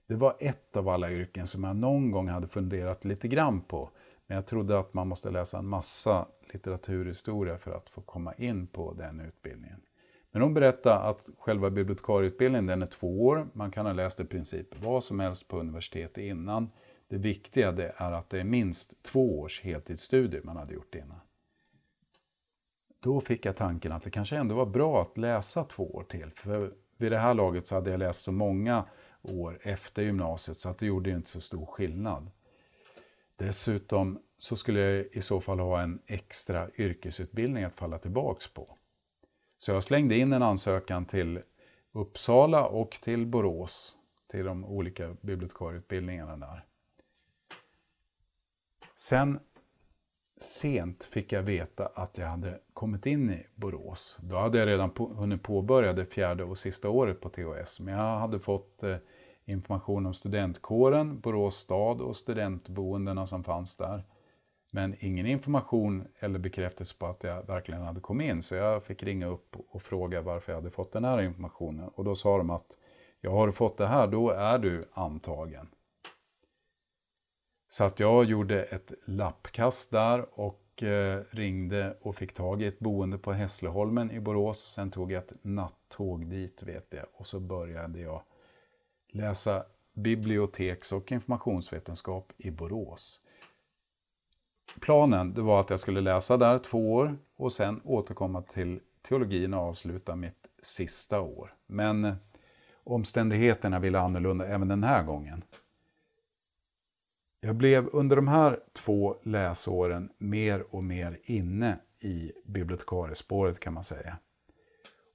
Det 0.08 0.16
var 0.16 0.36
ett 0.40 0.78
av 0.78 0.90
alla 0.90 1.12
yrken 1.12 1.48
som 1.48 1.64
jag 1.64 1.76
någon 1.76 2.12
gång 2.12 2.28
hade 2.28 2.48
funderat 2.48 3.06
lite 3.06 3.28
grann 3.28 3.62
på. 3.62 3.90
Men 4.28 4.36
jag 4.36 4.46
trodde 4.46 4.80
att 4.80 4.94
man 4.94 5.08
måste 5.08 5.32
läsa 5.32 5.58
en 5.58 5.68
massa 5.68 6.26
litteraturhistoria 6.54 7.58
för 7.58 7.72
att 7.72 7.90
få 7.90 8.02
komma 8.02 8.34
in 8.34 8.68
på 8.68 8.94
den 8.94 9.20
utbildningen. 9.20 9.82
Men 10.32 10.42
hon 10.42 10.54
berättade 10.54 10.96
att 10.96 11.30
själva 11.40 11.70
bibliotekarieutbildningen 11.70 12.66
den 12.66 12.82
är 12.82 12.88
två 12.88 13.26
år. 13.26 13.48
Man 13.54 13.72
kan 13.72 13.86
ha 13.86 13.94
läst 13.94 14.20
i 14.20 14.26
princip 14.26 14.84
vad 14.84 15.04
som 15.04 15.20
helst 15.20 15.48
på 15.48 15.60
universitetet 15.60 16.18
innan. 16.18 16.70
Det 17.08 17.18
viktiga 17.18 17.72
det 17.72 17.94
är 17.98 18.12
att 18.12 18.30
det 18.30 18.40
är 18.40 18.44
minst 18.44 19.04
två 19.04 19.40
års 19.40 19.62
heltidsstudier 19.62 20.42
man 20.44 20.58
hade 20.58 20.74
gjort 20.74 20.96
innan. 20.96 21.20
Då 23.00 23.22
fick 23.22 23.46
jag 23.46 23.56
tanken 23.56 23.92
att 23.92 24.04
det 24.04 24.12
kanske 24.12 24.38
ändå 24.38 24.56
var 24.56 24.66
bra 24.66 25.02
att 25.02 25.18
läsa 25.18 25.64
två 25.64 25.96
år 25.96 26.04
till. 26.04 26.32
För 26.36 26.74
vid 26.98 27.12
det 27.12 27.18
här 27.18 27.34
laget 27.34 27.68
så 27.68 27.76
hade 27.76 27.92
jag 27.92 28.00
läst 28.00 28.22
så 28.22 28.32
många 28.32 28.86
år 29.22 29.60
efter 29.62 30.04
gymnasiet 30.04 30.58
så 30.58 30.70
att 30.70 30.78
det 30.78 30.86
gjorde 30.86 31.10
ju 31.10 31.16
inte 31.16 31.30
så 31.30 31.42
stor 31.42 31.66
skillnad. 31.66 32.32
Dessutom 33.36 34.20
så 34.38 34.56
skulle 34.56 34.80
jag 34.80 35.06
i 35.12 35.22
så 35.22 35.42
fall 35.42 35.60
ha 35.60 35.82
en 35.82 36.02
extra 36.08 36.70
yrkesutbildning 36.78 37.64
att 37.64 37.76
falla 37.76 38.00
tillbaks 38.00 38.54
på. 38.54 38.78
Så 39.58 39.72
jag 39.72 39.84
slängde 39.84 40.18
in 40.18 40.34
en 40.34 40.44
ansökan 40.44 41.06
till 41.06 41.42
Uppsala 41.92 42.68
och 42.68 42.92
till 42.92 43.26
Borås, 43.26 43.96
till 44.28 44.46
de 44.46 44.66
olika 44.66 45.16
bibliotekarieutbildningarna 45.22 46.38
där. 46.38 46.66
Sen 48.98 49.40
sent 50.38 51.04
fick 51.04 51.32
jag 51.32 51.44
veta 51.44 51.86
att 51.86 52.18
jag 52.18 52.28
hade 52.28 52.60
kommit 52.74 53.06
in 53.06 53.32
i 53.32 53.46
Borås. 53.56 54.18
Då 54.22 54.38
hade 54.38 54.58
jag 54.58 54.68
redan 54.68 54.90
på, 54.90 55.08
hunnit 55.08 55.44
påbörja 55.44 55.94
det 55.94 56.06
fjärde 56.06 56.44
och 56.44 56.58
sista 56.58 56.90
året 56.90 57.22
på 57.22 57.30
THS. 57.30 57.80
Men 57.80 57.94
jag 57.94 58.20
hade 58.20 58.40
fått 58.40 58.84
eh, 58.84 58.98
information 59.46 60.06
om 60.06 60.14
studentkåren, 60.14 61.20
Borås 61.20 61.56
stad 61.56 62.02
och 62.02 62.16
studentboendena 62.16 63.28
som 63.28 63.44
fanns 63.44 63.76
där. 63.76 64.04
Men 64.72 64.96
ingen 65.00 65.26
information 65.26 66.08
eller 66.20 66.40
bekräftelse 66.40 66.96
på 66.98 67.06
att 67.06 67.24
jag 67.24 67.48
verkligen 67.48 67.82
hade 67.82 68.00
kommit 68.00 68.30
in. 68.30 68.44
Så 68.44 68.56
jag 68.56 68.84
fick 68.84 69.04
ringa 69.04 69.28
upp 69.28 69.56
och 69.70 69.82
fråga 69.82 70.22
varför 70.22 70.52
jag 70.52 70.58
hade 70.58 70.72
fått 70.72 70.92
den 70.92 71.06
här 71.06 71.22
informationen. 71.22 71.90
Och 71.96 72.04
då 72.04 72.16
sa 72.16 72.38
de 72.38 72.50
att 72.50 72.78
jag 73.22 73.32
har 73.32 73.48
du 73.48 73.54
fått 73.54 73.78
det 73.78 73.88
här, 73.88 74.08
då 74.08 74.30
är 74.30 74.60
du 74.60 74.90
antagen. 74.94 75.68
Så 77.76 77.84
att 77.84 78.00
jag 78.00 78.26
gjorde 78.26 78.64
ett 78.64 78.94
lappkast 79.06 79.92
där 79.92 80.40
och 80.40 80.84
eh, 80.84 81.22
ringde 81.32 81.98
och 82.02 82.16
fick 82.16 82.34
tag 82.34 82.62
i 82.62 82.66
ett 82.66 82.80
boende 82.80 83.18
på 83.18 83.34
Hässleholmen 83.34 84.12
i 84.12 84.20
Borås. 84.20 84.74
Sen 84.74 84.92
tog 84.92 85.12
jag 85.12 85.24
ett 85.24 85.34
nattåg 85.42 86.26
dit 86.26 86.64
vet 86.64 86.88
jag 86.90 87.06
och 87.14 87.28
så 87.28 87.40
började 87.40 88.00
jag 88.00 88.22
läsa 89.12 89.64
biblioteks 89.94 90.92
och 90.92 91.12
informationsvetenskap 91.12 92.34
i 92.38 92.52
Borås. 92.52 93.20
Planen 94.80 95.34
det 95.34 95.42
var 95.42 95.60
att 95.60 95.70
jag 95.70 95.80
skulle 95.80 96.02
läsa 96.02 96.38
där 96.38 96.58
två 96.58 96.94
år 96.94 97.18
och 97.36 97.54
sen 97.54 97.82
återkomma 97.84 98.42
till 98.42 98.80
teologin 99.02 99.54
och 99.54 99.62
avsluta 99.62 100.16
mitt 100.16 100.48
sista 100.62 101.22
år. 101.22 101.54
Men 101.68 102.06
eh, 102.06 102.16
omständigheterna 102.84 103.80
ville 103.80 104.00
annorlunda 104.00 104.46
även 104.46 104.68
den 104.68 104.84
här 104.84 105.04
gången. 105.04 105.44
Jag 107.46 107.56
blev 107.56 107.90
under 107.94 108.16
de 108.16 108.28
här 108.28 108.60
två 108.74 109.18
läsåren 109.24 110.10
mer 110.18 110.76
och 110.76 110.84
mer 110.84 111.20
inne 111.24 111.80
i 112.00 112.32
bibliotekariespåret 112.46 113.60
kan 113.60 113.74
man 113.74 113.84
säga. 113.84 114.18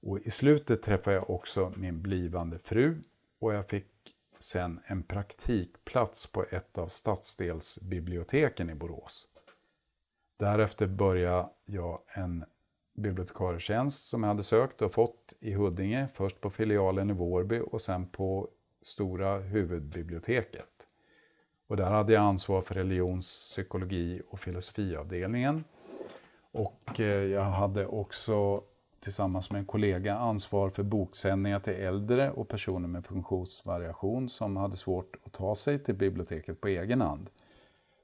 Och 0.01 0.19
I 0.19 0.31
slutet 0.31 0.81
träffade 0.81 1.15
jag 1.15 1.29
också 1.29 1.73
min 1.75 2.01
blivande 2.01 2.59
fru 2.59 3.03
och 3.39 3.53
jag 3.53 3.69
fick 3.69 3.87
sen 4.39 4.79
en 4.85 5.03
praktikplats 5.03 6.27
på 6.27 6.45
ett 6.49 6.77
av 6.77 6.87
stadsdelsbiblioteken 6.87 8.69
i 8.69 8.75
Borås. 8.75 9.27
Därefter 10.37 10.87
började 10.87 11.49
jag 11.65 12.01
en 12.07 12.45
bibliotekarietjänst 12.93 14.07
som 14.07 14.23
jag 14.23 14.27
hade 14.27 14.43
sökt 14.43 14.81
och 14.81 14.93
fått 14.93 15.33
i 15.39 15.53
Huddinge, 15.53 16.07
först 16.13 16.41
på 16.41 16.49
filialen 16.49 17.09
i 17.09 17.13
Vårby 17.13 17.59
och 17.59 17.81
sen 17.81 18.07
på 18.07 18.49
stora 18.81 19.39
huvudbiblioteket. 19.39 20.70
Och 21.71 21.77
där 21.77 21.89
hade 21.89 22.13
jag 22.13 22.23
ansvar 22.23 22.61
för 22.61 22.75
religions-, 22.75 23.51
psykologi 23.51 24.21
och 24.29 24.39
filosofiavdelningen. 24.39 25.63
Och 26.51 26.99
eh, 26.99 27.05
jag 27.05 27.43
hade 27.43 27.87
också 27.87 28.63
tillsammans 28.99 29.51
med 29.51 29.59
en 29.59 29.65
kollega 29.65 30.15
ansvar 30.15 30.69
för 30.69 30.83
boksändningar 30.83 31.59
till 31.59 31.73
äldre 31.73 32.31
och 32.31 32.47
personer 32.47 32.87
med 32.87 33.05
funktionsvariation 33.05 34.29
som 34.29 34.57
hade 34.57 34.77
svårt 34.77 35.15
att 35.25 35.31
ta 35.31 35.55
sig 35.55 35.83
till 35.83 35.95
biblioteket 35.95 36.61
på 36.61 36.67
egen 36.67 37.01
hand. 37.01 37.29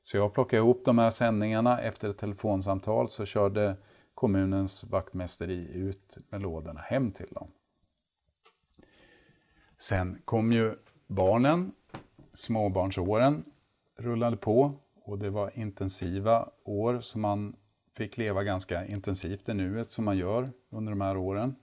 Så 0.03 0.17
jag 0.17 0.33
plockade 0.33 0.57
ihop 0.57 0.81
de 0.85 0.97
här 0.97 1.09
sändningarna. 1.09 1.81
Efter 1.81 2.09
ett 2.09 2.17
telefonsamtal 2.17 3.09
så 3.09 3.25
körde 3.25 3.75
kommunens 4.13 4.83
vaktmästeri 4.83 5.67
ut 5.73 6.17
med 6.29 6.41
lådorna 6.41 6.81
hem 6.81 7.11
till 7.11 7.29
dem. 7.31 7.47
Sen 9.77 10.21
kom 10.25 10.51
ju 10.51 10.75
barnen, 11.07 11.71
småbarnsåren 12.33 13.43
rullade 13.97 14.37
på 14.37 14.73
och 15.03 15.19
det 15.19 15.29
var 15.29 15.59
intensiva 15.59 16.49
år 16.63 16.99
som 16.99 17.21
man 17.21 17.55
fick 17.97 18.17
leva 18.17 18.43
ganska 18.43 18.85
intensivt 18.85 19.49
i 19.49 19.53
nuet 19.53 19.91
som 19.91 20.05
man 20.05 20.17
gör 20.17 20.51
under 20.69 20.91
de 20.91 21.01
här 21.01 21.17
åren. 21.17 21.55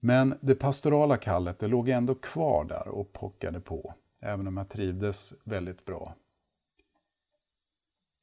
Men 0.00 0.34
det 0.40 0.54
pastorala 0.54 1.16
kallet 1.16 1.58
det 1.58 1.68
låg 1.68 1.88
ändå 1.88 2.14
kvar 2.14 2.64
där 2.64 2.88
och 2.88 3.12
pockade 3.12 3.60
på, 3.60 3.94
även 4.20 4.46
om 4.46 4.56
jag 4.56 4.68
trivdes 4.68 5.34
väldigt 5.44 5.84
bra. 5.84 6.14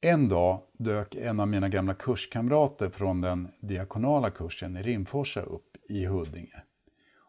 En 0.00 0.28
dag 0.28 0.60
dök 0.72 1.14
en 1.14 1.40
av 1.40 1.48
mina 1.48 1.68
gamla 1.68 1.94
kurskamrater 1.94 2.88
från 2.88 3.20
den 3.20 3.48
diakonala 3.60 4.30
kursen 4.30 4.76
i 4.76 4.82
Rimforsa 4.82 5.42
upp 5.42 5.76
i 5.88 6.04
Huddinge. 6.04 6.62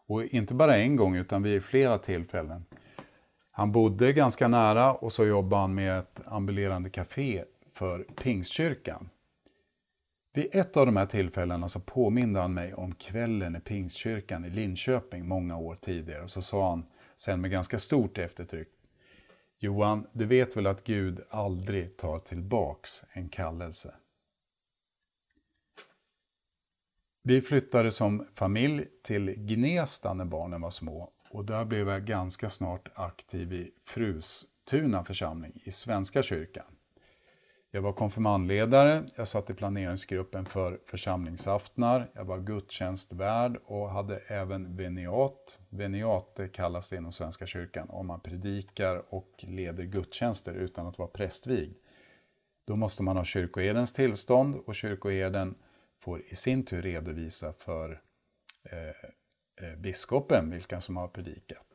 Och 0.06 0.24
inte 0.24 0.54
bara 0.54 0.76
en 0.76 0.96
gång 0.96 1.16
utan 1.16 1.42
vid 1.42 1.62
flera 1.62 1.98
tillfällen. 1.98 2.64
Han 3.56 3.72
bodde 3.72 4.12
ganska 4.12 4.48
nära 4.48 4.94
och 4.94 5.12
så 5.12 5.26
jobbade 5.26 5.60
han 5.60 5.74
med 5.74 5.98
ett 5.98 6.20
ambulerande 6.26 6.90
café 6.90 7.44
för 7.72 8.02
Pingstkyrkan. 8.02 9.10
Vid 10.32 10.48
ett 10.52 10.76
av 10.76 10.86
de 10.86 10.96
här 10.96 11.06
tillfällena 11.06 11.68
så 11.68 11.80
påminde 11.80 12.40
han 12.40 12.54
mig 12.54 12.74
om 12.74 12.94
kvällen 12.94 13.56
i 13.56 13.60
Pingstkyrkan 13.60 14.44
i 14.44 14.50
Linköping 14.50 15.28
många 15.28 15.56
år 15.56 15.74
tidigare. 15.74 16.22
Och 16.22 16.30
så 16.30 16.42
sa 16.42 16.70
han 16.70 16.86
sen 17.16 17.40
med 17.40 17.50
ganska 17.50 17.78
stort 17.78 18.18
eftertryck. 18.18 18.68
Johan, 19.58 20.06
du 20.12 20.26
vet 20.26 20.56
väl 20.56 20.66
att 20.66 20.84
Gud 20.84 21.20
aldrig 21.30 21.96
tar 21.96 22.18
tillbaks 22.18 23.04
en 23.12 23.28
kallelse? 23.28 23.94
Vi 27.22 27.40
flyttade 27.40 27.92
som 27.92 28.26
familj 28.34 28.86
till 29.02 29.34
Gnesta 29.36 30.14
när 30.14 30.24
barnen 30.24 30.60
var 30.60 30.70
små 30.70 31.12
och 31.30 31.44
där 31.44 31.64
blev 31.64 31.88
jag 31.88 32.04
ganska 32.04 32.50
snart 32.50 32.88
aktiv 32.94 33.52
i 33.52 33.70
Frustuna 33.84 35.04
församling 35.04 35.52
i 35.64 35.70
Svenska 35.70 36.22
kyrkan. 36.22 36.76
Jag 37.70 37.82
var 37.82 37.92
konfirmandledare, 37.92 39.04
jag 39.14 39.28
satt 39.28 39.50
i 39.50 39.54
planeringsgruppen 39.54 40.46
för 40.46 40.80
församlingsaftnar, 40.86 42.10
jag 42.14 42.24
var 42.24 42.38
gudstjänstvärd 42.38 43.56
och 43.64 43.90
hade 43.90 44.18
även 44.18 44.76
veniat. 44.76 45.58
Veniat 45.68 46.40
kallas 46.52 46.88
det 46.88 46.96
inom 46.96 47.12
Svenska 47.12 47.46
kyrkan 47.46 47.90
om 47.90 48.06
man 48.06 48.20
predikar 48.20 49.02
och 49.14 49.30
leder 49.38 49.84
gudstjänster 49.84 50.54
utan 50.54 50.86
att 50.86 50.98
vara 50.98 51.08
prästvigd. 51.08 51.76
Då 52.64 52.76
måste 52.76 53.02
man 53.02 53.16
ha 53.16 53.24
kyrkoherdens 53.24 53.92
tillstånd 53.92 54.56
och 54.66 54.74
kyrkoherden 54.74 55.54
får 55.98 56.22
i 56.28 56.36
sin 56.36 56.64
tur 56.64 56.82
redovisa 56.82 57.52
för 57.52 58.00
eh, 58.70 58.78
eh, 58.78 58.92
Eh, 59.56 59.76
biskopen 59.76 60.50
vilka 60.50 60.80
som 60.80 60.96
har 60.96 61.08
predikat. 61.08 61.66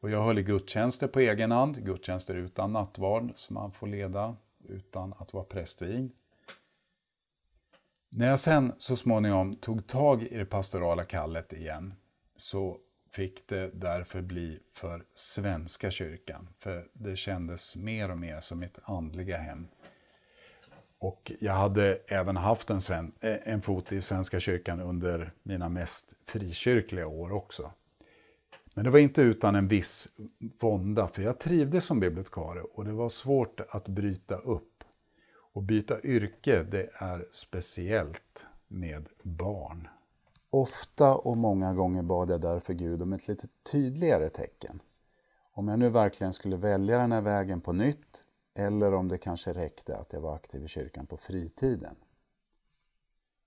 Och 0.00 0.10
jag 0.10 0.22
höll 0.22 0.38
i 0.38 0.42
gudstjänster 0.42 1.08
på 1.08 1.20
egen 1.20 1.50
hand, 1.50 1.84
gudstjänster 1.84 2.34
utan 2.34 2.72
nattvard 2.72 3.32
som 3.36 3.54
man 3.54 3.72
får 3.72 3.86
leda 3.86 4.36
utan 4.68 5.14
att 5.18 5.32
vara 5.32 5.44
prästvigd. 5.44 6.12
När 8.08 8.28
jag 8.28 8.40
sen 8.40 8.72
så 8.78 8.96
småningom 8.96 9.56
tog 9.56 9.86
tag 9.86 10.22
i 10.22 10.36
det 10.36 10.44
pastorala 10.44 11.04
kallet 11.04 11.52
igen 11.52 11.94
så 12.36 12.80
fick 13.10 13.48
det 13.48 13.70
därför 13.74 14.22
bli 14.22 14.60
för 14.72 15.04
Svenska 15.14 15.90
kyrkan. 15.90 16.48
För 16.58 16.88
det 16.92 17.16
kändes 17.16 17.76
mer 17.76 18.10
och 18.10 18.18
mer 18.18 18.40
som 18.40 18.58
mitt 18.58 18.78
andliga 18.82 19.36
hem. 19.36 19.68
Och 20.98 21.32
jag 21.40 21.52
hade 21.52 21.98
även 22.06 22.36
haft 22.36 22.70
en, 22.70 22.80
sven, 22.80 23.12
eh, 23.20 23.36
en 23.44 23.62
fot 23.62 23.92
i 23.92 24.00
Svenska 24.00 24.40
kyrkan 24.40 24.80
under 24.80 25.32
mina 25.42 25.68
mest 25.68 26.12
frikyrkliga 26.26 27.06
år 27.06 27.32
också. 27.32 27.72
Men 28.74 28.84
det 28.84 28.90
var 28.90 28.98
inte 28.98 29.22
utan 29.22 29.54
en 29.54 29.68
viss 29.68 30.08
vånda, 30.60 31.08
för 31.08 31.22
jag 31.22 31.38
trivdes 31.38 31.84
som 31.84 32.00
bibliotekarie 32.00 32.62
och 32.62 32.84
det 32.84 32.92
var 32.92 33.08
svårt 33.08 33.60
att 33.70 33.88
bryta 33.88 34.36
upp. 34.36 34.84
Och 35.52 35.62
byta 35.62 36.00
yrke, 36.00 36.62
det 36.62 36.90
är 36.92 37.26
speciellt 37.32 38.46
med 38.68 39.08
barn. 39.22 39.88
Ofta 40.50 41.14
och 41.14 41.36
många 41.36 41.74
gånger 41.74 42.02
bad 42.02 42.30
jag 42.30 42.40
därför 42.40 42.74
Gud 42.74 43.02
om 43.02 43.12
ett 43.12 43.28
lite 43.28 43.48
tydligare 43.72 44.28
tecken. 44.28 44.82
Om 45.52 45.68
jag 45.68 45.78
nu 45.78 45.88
verkligen 45.88 46.32
skulle 46.32 46.56
välja 46.56 46.98
den 46.98 47.12
här 47.12 47.20
vägen 47.20 47.60
på 47.60 47.72
nytt 47.72 48.25
eller 48.58 48.94
om 48.94 49.08
det 49.08 49.18
kanske 49.18 49.52
räckte 49.52 49.96
att 49.96 50.12
jag 50.12 50.20
var 50.20 50.34
aktiv 50.34 50.64
i 50.64 50.68
kyrkan 50.68 51.06
på 51.06 51.16
fritiden. 51.16 51.96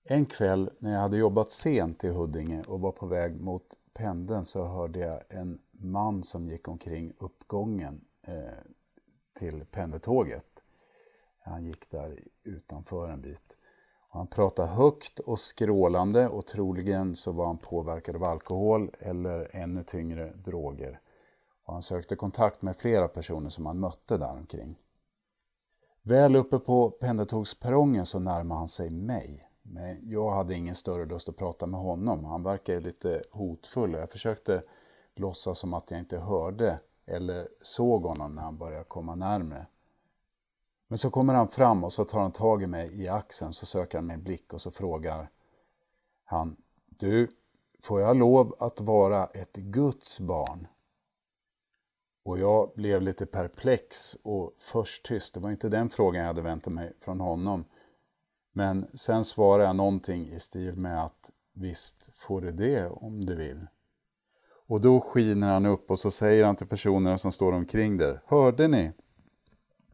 En 0.03 0.25
kväll 0.25 0.69
när 0.79 0.93
jag 0.93 0.99
hade 0.99 1.17
jobbat 1.17 1.51
sent 1.51 2.03
i 2.03 2.09
Huddinge 2.09 2.63
och 2.67 2.79
var 2.79 2.91
på 2.91 3.05
väg 3.05 3.41
mot 3.41 3.77
pendeln 3.93 4.45
så 4.45 4.65
hörde 4.65 4.99
jag 4.99 5.21
en 5.29 5.59
man 5.71 6.23
som 6.23 6.47
gick 6.47 6.67
omkring 6.67 7.13
uppgången 7.17 8.01
eh, 8.21 8.33
till 9.33 9.65
pendeltåget. 9.65 10.63
Han 11.39 11.65
gick 11.65 11.89
där 11.89 12.19
utanför 12.43 13.09
en 13.09 13.21
bit. 13.21 13.57
Och 14.09 14.17
han 14.17 14.27
pratade 14.27 14.67
högt 14.67 15.19
och 15.19 15.39
skrålande 15.39 16.27
och 16.27 16.45
troligen 16.45 17.15
så 17.15 17.31
var 17.31 17.45
han 17.45 17.57
påverkad 17.57 18.15
av 18.15 18.23
alkohol 18.23 18.91
eller 18.99 19.55
ännu 19.55 19.83
tyngre 19.83 20.33
droger. 20.35 20.99
Och 21.65 21.73
han 21.73 21.83
sökte 21.83 22.15
kontakt 22.15 22.61
med 22.61 22.75
flera 22.75 23.07
personer 23.07 23.49
som 23.49 23.65
han 23.65 23.79
mötte 23.79 24.17
där 24.17 24.37
omkring. 24.37 24.75
Väl 26.01 26.35
uppe 26.35 26.59
på 26.59 26.91
pendeltågsperrongen 26.91 28.05
så 28.05 28.19
närmade 28.19 28.59
han 28.59 28.67
sig 28.67 28.89
mig. 28.89 29.41
Men 29.61 30.09
jag 30.09 30.31
hade 30.31 30.55
ingen 30.55 30.75
större 30.75 31.05
lust 31.05 31.29
att 31.29 31.37
prata 31.37 31.67
med 31.67 31.79
honom. 31.79 32.25
Han 32.25 32.43
verkade 32.43 32.79
lite 32.79 33.23
hotfull 33.31 33.95
och 33.95 34.01
jag 34.01 34.11
försökte 34.11 34.61
låtsas 35.15 35.59
som 35.59 35.73
att 35.73 35.91
jag 35.91 35.99
inte 35.99 36.19
hörde 36.19 36.79
eller 37.05 37.47
såg 37.61 38.03
honom 38.03 38.35
när 38.35 38.41
han 38.41 38.57
började 38.57 38.83
komma 38.83 39.15
närmre. 39.15 39.67
Men 40.87 40.97
så 40.97 41.09
kommer 41.09 41.33
han 41.33 41.47
fram 41.47 41.83
och 41.83 41.93
så 41.93 42.05
tar 42.05 42.19
han 42.19 42.31
tag 42.31 42.63
i 42.63 42.67
mig 42.67 43.03
i 43.03 43.07
axeln, 43.07 43.53
så 43.53 43.65
söker 43.65 43.97
han 43.97 44.07
min 44.07 44.23
blick 44.23 44.53
och 44.53 44.61
så 44.61 44.71
frågar 44.71 45.29
han 46.23 46.55
Du, 46.85 47.27
får 47.81 48.01
jag 48.01 48.17
lov 48.17 48.55
att 48.59 48.81
vara 48.81 49.25
ett 49.25 49.55
Guds 49.55 50.19
barn? 50.19 50.67
Och 52.29 52.39
jag 52.39 52.71
blev 52.75 53.01
lite 53.01 53.25
perplex 53.25 54.17
och 54.23 54.53
först 54.57 55.05
tyst. 55.05 55.33
Det 55.33 55.39
var 55.39 55.51
inte 55.51 55.69
den 55.69 55.89
frågan 55.89 56.21
jag 56.21 56.27
hade 56.27 56.41
väntat 56.41 56.73
mig 56.73 56.93
från 56.99 57.19
honom. 57.19 57.65
Men 58.51 58.87
sen 58.93 59.25
svarade 59.25 59.63
jag 59.63 59.75
någonting 59.75 60.29
i 60.29 60.39
stil 60.39 60.75
med 60.75 61.03
att 61.03 61.31
visst 61.53 62.09
får 62.15 62.41
du 62.41 62.51
det 62.51 62.89
om 62.89 63.25
du 63.25 63.35
vill. 63.35 63.67
Och 64.67 64.81
då 64.81 65.01
skiner 65.01 65.53
han 65.53 65.65
upp 65.65 65.91
och 65.91 65.99
så 65.99 66.11
säger 66.11 66.45
han 66.45 66.55
till 66.55 66.67
personerna 66.67 67.17
som 67.17 67.31
står 67.31 67.51
omkring 67.51 67.97
där. 67.97 68.21
Hörde 68.25 68.67
ni? 68.67 68.91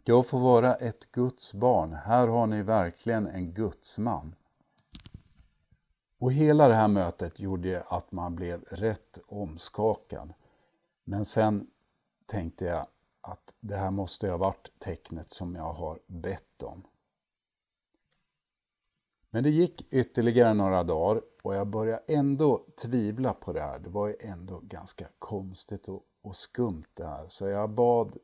Jag 0.04 0.28
får 0.28 0.40
vara 0.40 0.76
ett 0.76 1.12
Guds 1.12 1.54
barn. 1.54 1.94
Här 1.94 2.28
har 2.28 2.48
ni 2.48 2.62
verkligen 2.62 3.28
en 3.28 3.54
gudsman. 3.54 4.36
Och 6.20 6.34
hela 6.34 6.68
det 6.68 6.76
här 6.76 6.88
mötet 6.88 7.40
gjorde 7.40 7.84
att 7.88 8.12
man 8.12 8.36
blev 8.36 8.64
rätt 8.64 9.20
omskakad. 9.28 10.34
Men 11.04 11.26
sen 11.26 11.68
tänkte 12.26 12.66
jag 12.66 12.88
att 13.22 13.56
det 13.60 13.76
här 13.76 13.92
måste 13.92 14.30
ha 14.30 14.38
varit 14.38 14.80
tecknet 14.80 15.32
som 15.32 15.56
jag 15.56 15.74
har 15.74 16.00
bett 16.08 16.64
om. 16.64 16.84
Men 19.30 19.44
det 19.44 19.50
gick 19.50 19.94
ytterligare 19.94 20.54
några 20.54 20.84
dagar 20.84 21.22
och 21.42 21.56
jag 21.56 21.68
började 21.68 22.04
ändå 22.08 22.66
tvivla 22.82 23.34
på 23.34 23.54
det 23.54 23.62
här. 23.62 23.80
Det 23.80 23.90
var 23.90 24.08
ju 24.08 24.16
ändå 24.20 24.60
ganska 24.64 25.08
konstigt 25.20 25.88
och, 25.88 26.04
och 26.22 26.36
skumt 26.36 26.86
det 26.94 27.06
här. 27.06 27.26
Så 27.28 27.48
jag 27.48 27.70
bad 27.70 28.18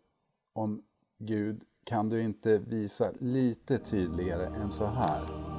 om 0.54 0.84
Gud, 1.18 1.64
kan 1.84 2.10
du 2.10 2.22
inte 2.22 2.58
visa 2.58 3.12
lite 3.20 3.78
tydligare 3.78 4.46
än 4.46 4.72
så 4.72 4.86
här? 4.86 5.51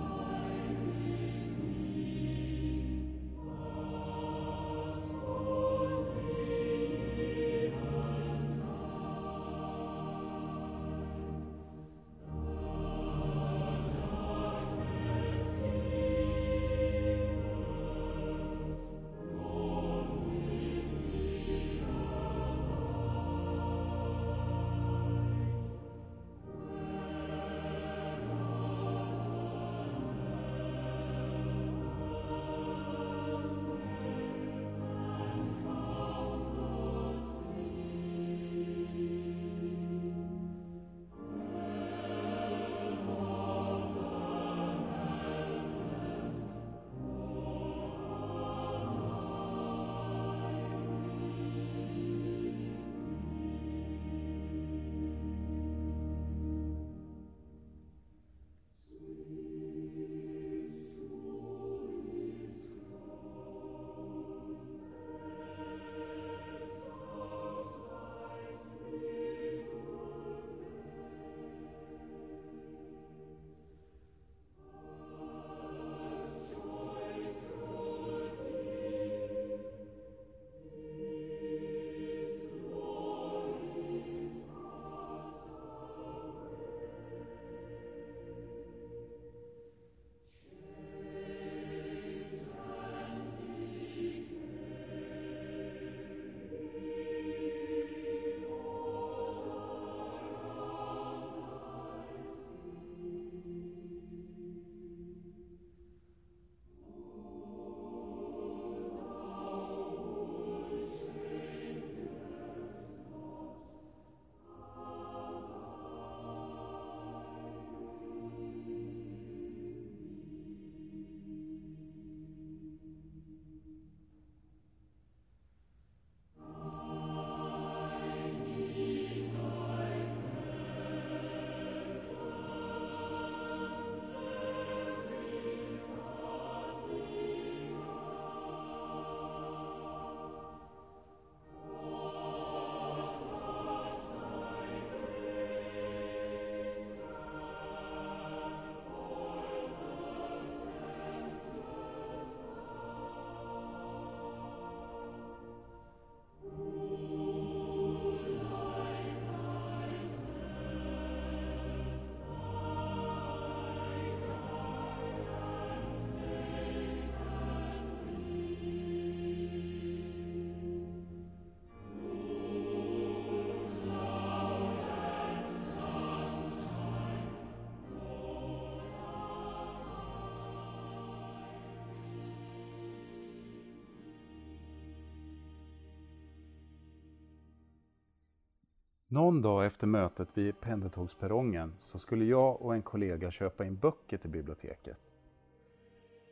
Någon 189.12 189.42
dag 189.42 189.66
efter 189.66 189.86
mötet 189.86 190.38
vid 190.38 190.60
pendeltågsperrongen 190.60 191.74
så 191.78 191.98
skulle 191.98 192.24
jag 192.24 192.62
och 192.62 192.74
en 192.74 192.82
kollega 192.82 193.30
köpa 193.30 193.64
in 193.64 193.76
böcker 193.76 194.18
till 194.18 194.30
biblioteket. 194.30 195.00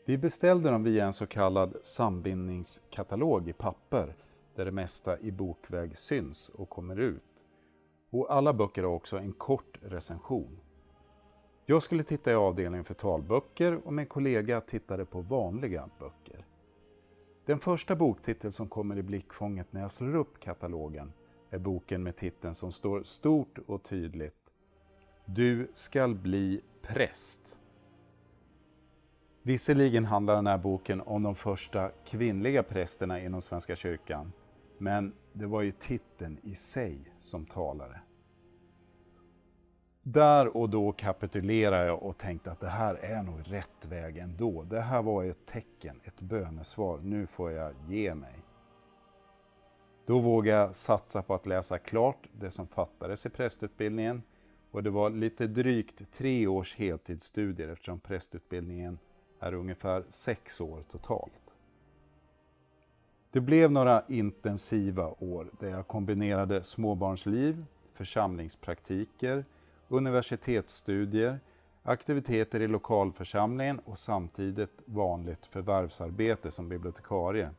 Vi 0.04 0.18
beställde 0.18 0.70
dem 0.70 0.82
via 0.82 1.06
en 1.06 1.12
så 1.12 1.26
kallad 1.26 1.76
sambindningskatalog 1.82 3.48
i 3.48 3.52
papper 3.52 4.16
där 4.54 4.64
det 4.64 4.70
mesta 4.72 5.18
i 5.18 5.32
bokväg 5.32 5.98
syns 5.98 6.48
och 6.48 6.68
kommer 6.68 6.96
ut. 6.96 7.22
Och 8.10 8.34
alla 8.34 8.52
böcker 8.52 8.82
har 8.82 8.90
också 8.90 9.18
en 9.18 9.32
kort 9.32 9.78
recension. 9.82 10.60
Jag 11.66 11.82
skulle 11.82 12.04
titta 12.04 12.32
i 12.32 12.34
avdelningen 12.34 12.84
för 12.84 12.94
talböcker 12.94 13.86
och 13.86 13.92
min 13.92 14.06
kollega 14.06 14.60
tittade 14.60 15.04
på 15.04 15.20
vanliga 15.20 15.88
böcker. 15.98 16.46
Den 17.44 17.58
första 17.58 17.96
boktitel 17.96 18.52
som 18.52 18.68
kommer 18.68 18.96
i 18.96 19.02
blickfånget 19.02 19.72
när 19.72 19.80
jag 19.80 19.90
slår 19.90 20.14
upp 20.14 20.40
katalogen 20.40 21.12
är 21.50 21.58
boken 21.58 22.02
med 22.02 22.16
titeln 22.16 22.54
som 22.54 22.72
står 22.72 23.02
stort 23.02 23.58
och 23.66 23.82
tydligt 23.82 24.52
Du 25.24 25.70
skall 25.74 26.14
bli 26.14 26.60
präst. 26.82 27.56
Visserligen 29.42 30.04
handlar 30.04 30.34
den 30.34 30.46
här 30.46 30.58
boken 30.58 31.00
om 31.00 31.22
de 31.22 31.34
första 31.34 31.90
kvinnliga 32.04 32.62
prästerna 32.62 33.20
inom 33.20 33.42
Svenska 33.42 33.76
kyrkan, 33.76 34.32
men 34.78 35.12
det 35.32 35.46
var 35.46 35.62
ju 35.62 35.70
titeln 35.70 36.38
i 36.42 36.54
sig 36.54 36.98
som 37.20 37.46
talade. 37.46 38.00
Där 40.02 40.56
och 40.56 40.70
då 40.70 40.92
kapitulerade 40.92 41.86
jag 41.86 42.02
och 42.02 42.18
tänkte 42.18 42.52
att 42.52 42.60
det 42.60 42.68
här 42.68 42.94
är 42.94 43.22
nog 43.22 43.40
rätt 43.44 43.86
väg 43.88 44.18
ändå. 44.18 44.62
Det 44.62 44.80
här 44.80 45.02
var 45.02 45.24
ett 45.24 45.46
tecken, 45.46 46.00
ett 46.04 46.20
bönesvar. 46.20 46.98
Nu 46.98 47.26
får 47.26 47.50
jag 47.52 47.74
ge 47.88 48.14
mig. 48.14 48.39
Då 50.10 50.18
vågade 50.18 50.58
jag 50.58 50.74
satsa 50.74 51.22
på 51.22 51.34
att 51.34 51.46
läsa 51.46 51.78
klart 51.78 52.28
det 52.32 52.50
som 52.50 52.66
fattades 52.66 53.26
i 53.26 53.28
prästutbildningen 53.28 54.22
och 54.70 54.82
det 54.82 54.90
var 54.90 55.10
lite 55.10 55.46
drygt 55.46 56.12
tre 56.12 56.46
års 56.46 56.76
heltidsstudier 56.76 57.68
eftersom 57.68 58.00
prästutbildningen 58.00 58.98
är 59.40 59.54
ungefär 59.54 60.04
sex 60.10 60.60
år 60.60 60.82
totalt. 60.90 61.54
Det 63.30 63.40
blev 63.40 63.72
några 63.72 64.02
intensiva 64.08 65.14
år 65.18 65.50
där 65.60 65.68
jag 65.68 65.86
kombinerade 65.86 66.64
småbarnsliv, 66.64 67.64
församlingspraktiker, 67.94 69.44
universitetsstudier, 69.88 71.40
aktiviteter 71.82 72.60
i 72.60 72.66
lokalförsamlingen 72.68 73.78
och 73.78 73.98
samtidigt 73.98 74.82
vanligt 74.84 75.46
förvärvsarbete 75.46 76.50
som 76.50 76.68
bibliotekarie 76.68 77.50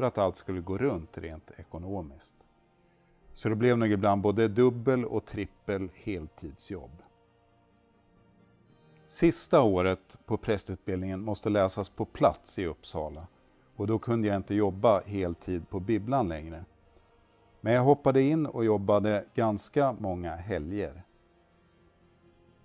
för 0.00 0.06
att 0.06 0.18
allt 0.18 0.36
skulle 0.36 0.60
gå 0.60 0.78
runt 0.78 1.18
rent 1.18 1.50
ekonomiskt. 1.56 2.34
Så 3.34 3.48
det 3.48 3.56
blev 3.56 3.78
nog 3.78 3.88
ibland 3.88 4.22
både 4.22 4.48
dubbel 4.48 5.04
och 5.04 5.24
trippel 5.24 5.90
heltidsjobb. 5.94 7.02
Sista 9.06 9.62
året 9.62 10.16
på 10.26 10.36
prästutbildningen 10.36 11.20
måste 11.20 11.48
läsas 11.48 11.88
på 11.88 12.04
plats 12.04 12.58
i 12.58 12.66
Uppsala 12.66 13.26
och 13.76 13.86
då 13.86 13.98
kunde 13.98 14.28
jag 14.28 14.36
inte 14.36 14.54
jobba 14.54 15.00
heltid 15.00 15.68
på 15.68 15.80
bibblan 15.80 16.28
längre. 16.28 16.64
Men 17.60 17.72
jag 17.72 17.82
hoppade 17.82 18.22
in 18.22 18.46
och 18.46 18.64
jobbade 18.64 19.24
ganska 19.34 19.92
många 19.92 20.36
helger. 20.36 21.02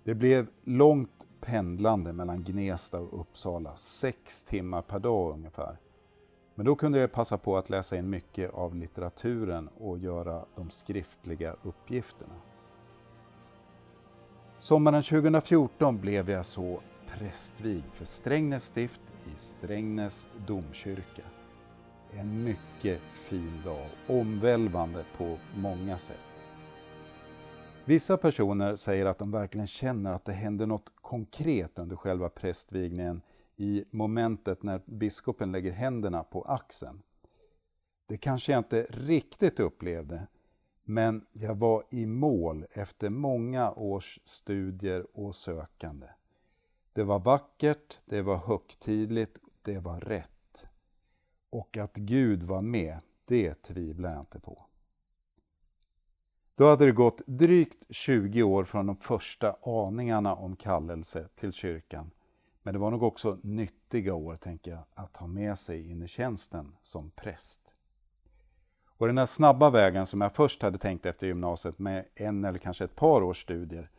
Det 0.04 0.14
blev 0.14 0.46
långt 0.64 1.26
pendlande 1.40 2.12
mellan 2.12 2.44
Gnesta 2.44 3.00
och 3.00 3.20
Uppsala, 3.20 3.76
sex 3.76 4.44
timmar 4.44 4.82
per 4.82 4.98
dag 4.98 5.32
ungefär. 5.32 5.76
Men 6.58 6.66
då 6.66 6.76
kunde 6.76 6.98
jag 6.98 7.12
passa 7.12 7.38
på 7.38 7.56
att 7.56 7.70
läsa 7.70 7.96
in 7.96 8.10
mycket 8.10 8.54
av 8.54 8.74
litteraturen 8.74 9.68
och 9.78 9.98
göra 9.98 10.44
de 10.56 10.70
skriftliga 10.70 11.56
uppgifterna. 11.62 12.34
Sommaren 14.58 15.02
2014 15.02 16.00
blev 16.00 16.30
jag 16.30 16.46
så 16.46 16.80
prästvigd 17.06 17.84
för 17.92 18.04
Strängnäs 18.04 18.64
stift 18.64 19.00
i 19.34 19.36
Strängnäs 19.36 20.26
domkyrka. 20.46 21.22
En 22.10 22.44
mycket 22.44 23.00
fin 23.00 23.62
dag, 23.64 23.86
omvälvande 24.08 25.04
på 25.16 25.38
många 25.56 25.98
sätt. 25.98 26.26
Vissa 27.84 28.16
personer 28.16 28.76
säger 28.76 29.06
att 29.06 29.18
de 29.18 29.30
verkligen 29.30 29.66
känner 29.66 30.12
att 30.12 30.24
det 30.24 30.32
händer 30.32 30.66
något 30.66 30.92
konkret 30.94 31.78
under 31.78 31.96
själva 31.96 32.28
prästvigningen 32.28 33.22
i 33.56 33.84
momentet 33.90 34.62
när 34.62 34.82
biskopen 34.86 35.52
lägger 35.52 35.72
händerna 35.72 36.24
på 36.24 36.42
axeln. 36.42 37.02
Det 38.06 38.18
kanske 38.18 38.52
jag 38.52 38.58
inte 38.58 38.86
riktigt 38.90 39.60
upplevde, 39.60 40.26
men 40.84 41.26
jag 41.32 41.54
var 41.54 41.84
i 41.90 42.06
mål 42.06 42.66
efter 42.70 43.10
många 43.10 43.72
års 43.72 44.20
studier 44.24 45.06
och 45.12 45.34
sökande. 45.34 46.06
Det 46.92 47.04
var 47.04 47.18
vackert, 47.18 48.00
det 48.04 48.22
var 48.22 48.36
högtidligt, 48.36 49.38
det 49.62 49.78
var 49.78 50.00
rätt. 50.00 50.68
Och 51.50 51.76
att 51.76 51.96
Gud 51.96 52.42
var 52.42 52.62
med, 52.62 53.00
det 53.24 53.54
tvivlar 53.54 54.10
jag 54.10 54.20
inte 54.20 54.40
på. 54.40 54.66
Då 56.54 56.66
hade 56.66 56.86
det 56.86 56.92
gått 56.92 57.22
drygt 57.26 57.84
20 57.90 58.42
år 58.42 58.64
från 58.64 58.86
de 58.86 58.96
första 58.96 59.56
aningarna 59.62 60.34
om 60.34 60.56
kallelse 60.56 61.28
till 61.34 61.52
kyrkan. 61.52 62.10
Men 62.66 62.72
det 62.72 62.78
var 62.78 62.90
nog 62.90 63.02
också 63.02 63.38
nyttiga 63.42 64.14
år, 64.14 64.36
tänker 64.36 64.70
jag, 64.70 64.84
att 64.94 65.16
ha 65.16 65.26
med 65.26 65.58
sig 65.58 65.90
in 65.90 66.02
i 66.02 66.06
tjänsten 66.06 66.72
som 66.82 67.10
präst. 67.10 67.74
Och 68.88 69.06
den 69.06 69.18
här 69.18 69.26
snabba 69.26 69.70
vägen 69.70 70.06
som 70.06 70.20
jag 70.20 70.34
först 70.34 70.62
hade 70.62 70.78
tänkt 70.78 71.06
efter 71.06 71.26
gymnasiet 71.26 71.78
med 71.78 72.04
en 72.14 72.44
eller 72.44 72.58
kanske 72.58 72.84
ett 72.84 72.96
par 72.96 73.22
års 73.22 73.42
studier, 73.42 73.90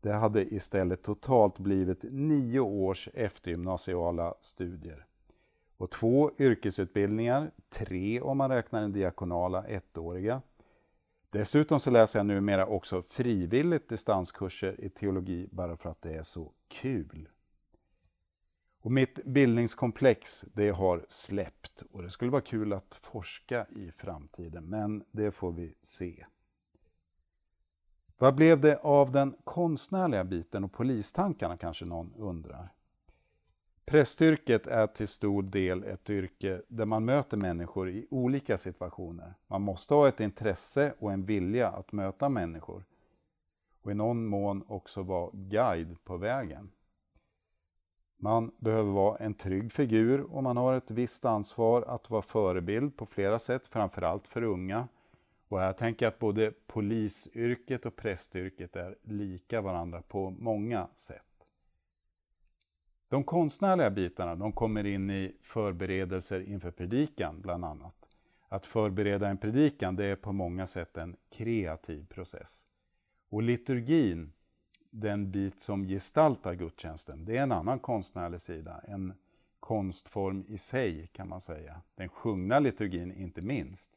det 0.00 0.12
hade 0.12 0.54
istället 0.54 1.02
totalt 1.02 1.58
blivit 1.58 2.04
nio 2.10 2.60
års 2.60 3.08
eftergymnasiala 3.14 4.34
studier. 4.40 5.06
Och 5.76 5.90
två 5.90 6.30
yrkesutbildningar, 6.38 7.50
tre 7.68 8.20
om 8.20 8.38
man 8.38 8.50
räknar 8.50 8.80
den 8.80 8.92
diakonala 8.92 9.64
ettåriga. 9.64 10.42
Dessutom 11.30 11.80
så 11.80 11.90
läser 11.90 12.18
jag 12.18 12.26
numera 12.26 12.66
också 12.66 13.02
frivilligt 13.02 13.88
distanskurser 13.88 14.80
i 14.80 14.88
teologi 14.88 15.48
bara 15.52 15.76
för 15.76 15.90
att 15.90 16.02
det 16.02 16.14
är 16.14 16.22
så 16.22 16.52
kul. 16.68 17.28
Och 18.82 18.92
mitt 18.92 19.24
bildningskomplex 19.24 20.44
det 20.54 20.70
har 20.70 21.06
släppt 21.08 21.82
och 21.92 22.02
det 22.02 22.10
skulle 22.10 22.30
vara 22.30 22.42
kul 22.42 22.72
att 22.72 22.98
forska 23.02 23.66
i 23.76 23.90
framtiden, 23.90 24.64
men 24.64 25.04
det 25.10 25.30
får 25.30 25.52
vi 25.52 25.74
se. 25.82 26.26
Vad 28.18 28.34
blev 28.34 28.60
det 28.60 28.78
av 28.82 29.12
den 29.12 29.36
konstnärliga 29.44 30.24
biten 30.24 30.64
och 30.64 30.72
polistankarna 30.72 31.56
kanske 31.56 31.84
någon 31.84 32.14
undrar? 32.16 32.68
Prästyrket 33.84 34.66
är 34.66 34.86
till 34.86 35.08
stor 35.08 35.42
del 35.42 35.84
ett 35.84 36.10
yrke 36.10 36.62
där 36.68 36.84
man 36.84 37.04
möter 37.04 37.36
människor 37.36 37.90
i 37.90 38.06
olika 38.10 38.58
situationer. 38.58 39.34
Man 39.46 39.62
måste 39.62 39.94
ha 39.94 40.08
ett 40.08 40.20
intresse 40.20 40.94
och 40.98 41.12
en 41.12 41.24
vilja 41.24 41.68
att 41.68 41.92
möta 41.92 42.28
människor 42.28 42.84
och 43.82 43.90
i 43.90 43.94
någon 43.94 44.26
mån 44.26 44.64
också 44.66 45.02
vara 45.02 45.30
guide 45.32 46.04
på 46.04 46.16
vägen. 46.16 46.70
Man 48.24 48.50
behöver 48.58 48.90
vara 48.90 49.16
en 49.18 49.34
trygg 49.34 49.72
figur 49.72 50.20
och 50.20 50.42
man 50.42 50.56
har 50.56 50.74
ett 50.74 50.90
visst 50.90 51.24
ansvar 51.24 51.82
att 51.82 52.10
vara 52.10 52.22
förebild 52.22 52.96
på 52.96 53.06
flera 53.06 53.38
sätt, 53.38 53.66
framförallt 53.66 54.28
för 54.28 54.42
unga. 54.42 54.88
Och 55.48 55.60
här 55.60 55.72
tänker 55.72 56.06
jag 56.06 56.12
att 56.12 56.18
både 56.18 56.52
polisyrket 56.66 57.86
och 57.86 57.96
prästyrket 57.96 58.76
är 58.76 58.96
lika 59.02 59.60
varandra 59.60 60.02
på 60.02 60.30
många 60.30 60.88
sätt. 60.94 61.46
De 63.08 63.24
konstnärliga 63.24 63.90
bitarna 63.90 64.34
de 64.34 64.52
kommer 64.52 64.86
in 64.86 65.10
i 65.10 65.36
förberedelser 65.42 66.40
inför 66.40 66.70
predikan 66.70 67.40
bland 67.40 67.64
annat. 67.64 68.08
Att 68.48 68.66
förbereda 68.66 69.28
en 69.28 69.38
predikan 69.38 69.96
det 69.96 70.04
är 70.04 70.16
på 70.16 70.32
många 70.32 70.66
sätt 70.66 70.96
en 70.96 71.16
kreativ 71.30 72.06
process. 72.06 72.66
Och 73.28 73.42
liturgin 73.42 74.32
den 74.94 75.30
bit 75.30 75.60
som 75.60 75.84
gestaltar 75.84 76.54
gudstjänsten, 76.54 77.24
det 77.24 77.36
är 77.36 77.42
en 77.42 77.52
annan 77.52 77.78
konstnärlig 77.78 78.40
sida, 78.40 78.80
en 78.88 79.14
konstform 79.60 80.44
i 80.48 80.58
sig 80.58 81.06
kan 81.12 81.28
man 81.28 81.40
säga. 81.40 81.80
Den 81.94 82.08
sjungna 82.08 82.58
liturgin 82.58 83.12
inte 83.12 83.42
minst. 83.42 83.92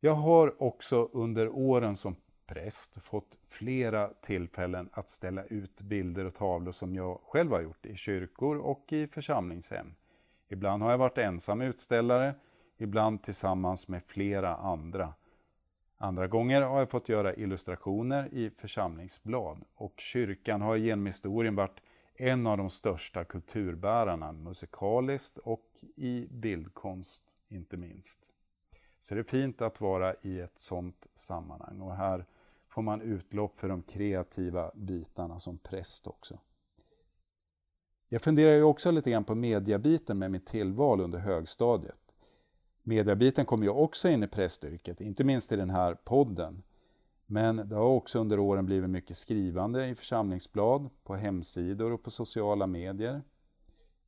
Jag 0.00 0.14
har 0.14 0.62
också 0.62 1.08
under 1.12 1.48
åren 1.48 1.96
som 1.96 2.16
präst 2.46 3.02
fått 3.02 3.36
flera 3.48 4.08
tillfällen 4.08 4.88
att 4.92 5.08
ställa 5.08 5.44
ut 5.44 5.80
bilder 5.80 6.24
och 6.24 6.34
tavlor 6.34 6.72
som 6.72 6.94
jag 6.94 7.20
själv 7.22 7.52
har 7.52 7.60
gjort 7.60 7.86
i 7.86 7.94
kyrkor 7.96 8.56
och 8.56 8.92
i 8.92 9.06
församlingshem. 9.06 9.94
Ibland 10.48 10.82
har 10.82 10.90
jag 10.90 10.98
varit 10.98 11.18
ensam 11.18 11.60
utställare, 11.60 12.34
ibland 12.76 13.22
tillsammans 13.22 13.88
med 13.88 14.02
flera 14.04 14.56
andra. 14.56 15.14
Andra 16.00 16.26
gånger 16.26 16.62
har 16.62 16.78
jag 16.78 16.90
fått 16.90 17.08
göra 17.08 17.34
illustrationer 17.34 18.34
i 18.34 18.50
församlingsblad 18.50 19.64
och 19.74 19.94
kyrkan 19.96 20.60
har 20.60 20.76
genom 20.76 21.06
historien 21.06 21.54
varit 21.54 21.80
en 22.14 22.46
av 22.46 22.58
de 22.58 22.70
största 22.70 23.24
kulturbärarna 23.24 24.32
musikaliskt 24.32 25.38
och 25.38 25.66
i 25.96 26.26
bildkonst 26.30 27.24
inte 27.48 27.76
minst. 27.76 28.20
Så 29.00 29.14
det 29.14 29.20
är 29.20 29.24
fint 29.24 29.62
att 29.62 29.80
vara 29.80 30.14
i 30.22 30.40
ett 30.40 30.58
sådant 30.58 31.06
sammanhang 31.14 31.80
och 31.80 31.96
här 31.96 32.24
får 32.68 32.82
man 32.82 33.00
utlopp 33.00 33.60
för 33.60 33.68
de 33.68 33.82
kreativa 33.82 34.70
bitarna 34.74 35.38
som 35.38 35.58
präst 35.58 36.06
också. 36.06 36.38
Jag 38.08 38.22
funderar 38.22 38.54
ju 38.54 38.62
också 38.62 38.90
lite 38.90 39.10
grann 39.10 39.24
på 39.24 39.34
mediabiten 39.34 40.18
med 40.18 40.30
mitt 40.30 40.46
tillval 40.46 41.00
under 41.00 41.18
högstadiet. 41.18 42.07
Mediabiten 42.88 43.46
kom 43.46 43.62
ju 43.62 43.68
också 43.68 44.08
in 44.08 44.22
i 44.22 44.26
prästyrket, 44.26 45.00
inte 45.00 45.24
minst 45.24 45.52
i 45.52 45.56
den 45.56 45.70
här 45.70 45.94
podden. 45.94 46.62
Men 47.26 47.56
det 47.56 47.74
har 47.74 47.84
också 47.84 48.18
under 48.18 48.38
åren 48.38 48.66
blivit 48.66 48.90
mycket 48.90 49.16
skrivande 49.16 49.86
i 49.86 49.94
församlingsblad, 49.94 50.90
på 51.04 51.14
hemsidor 51.14 51.92
och 51.92 52.02
på 52.02 52.10
sociala 52.10 52.66
medier. 52.66 53.22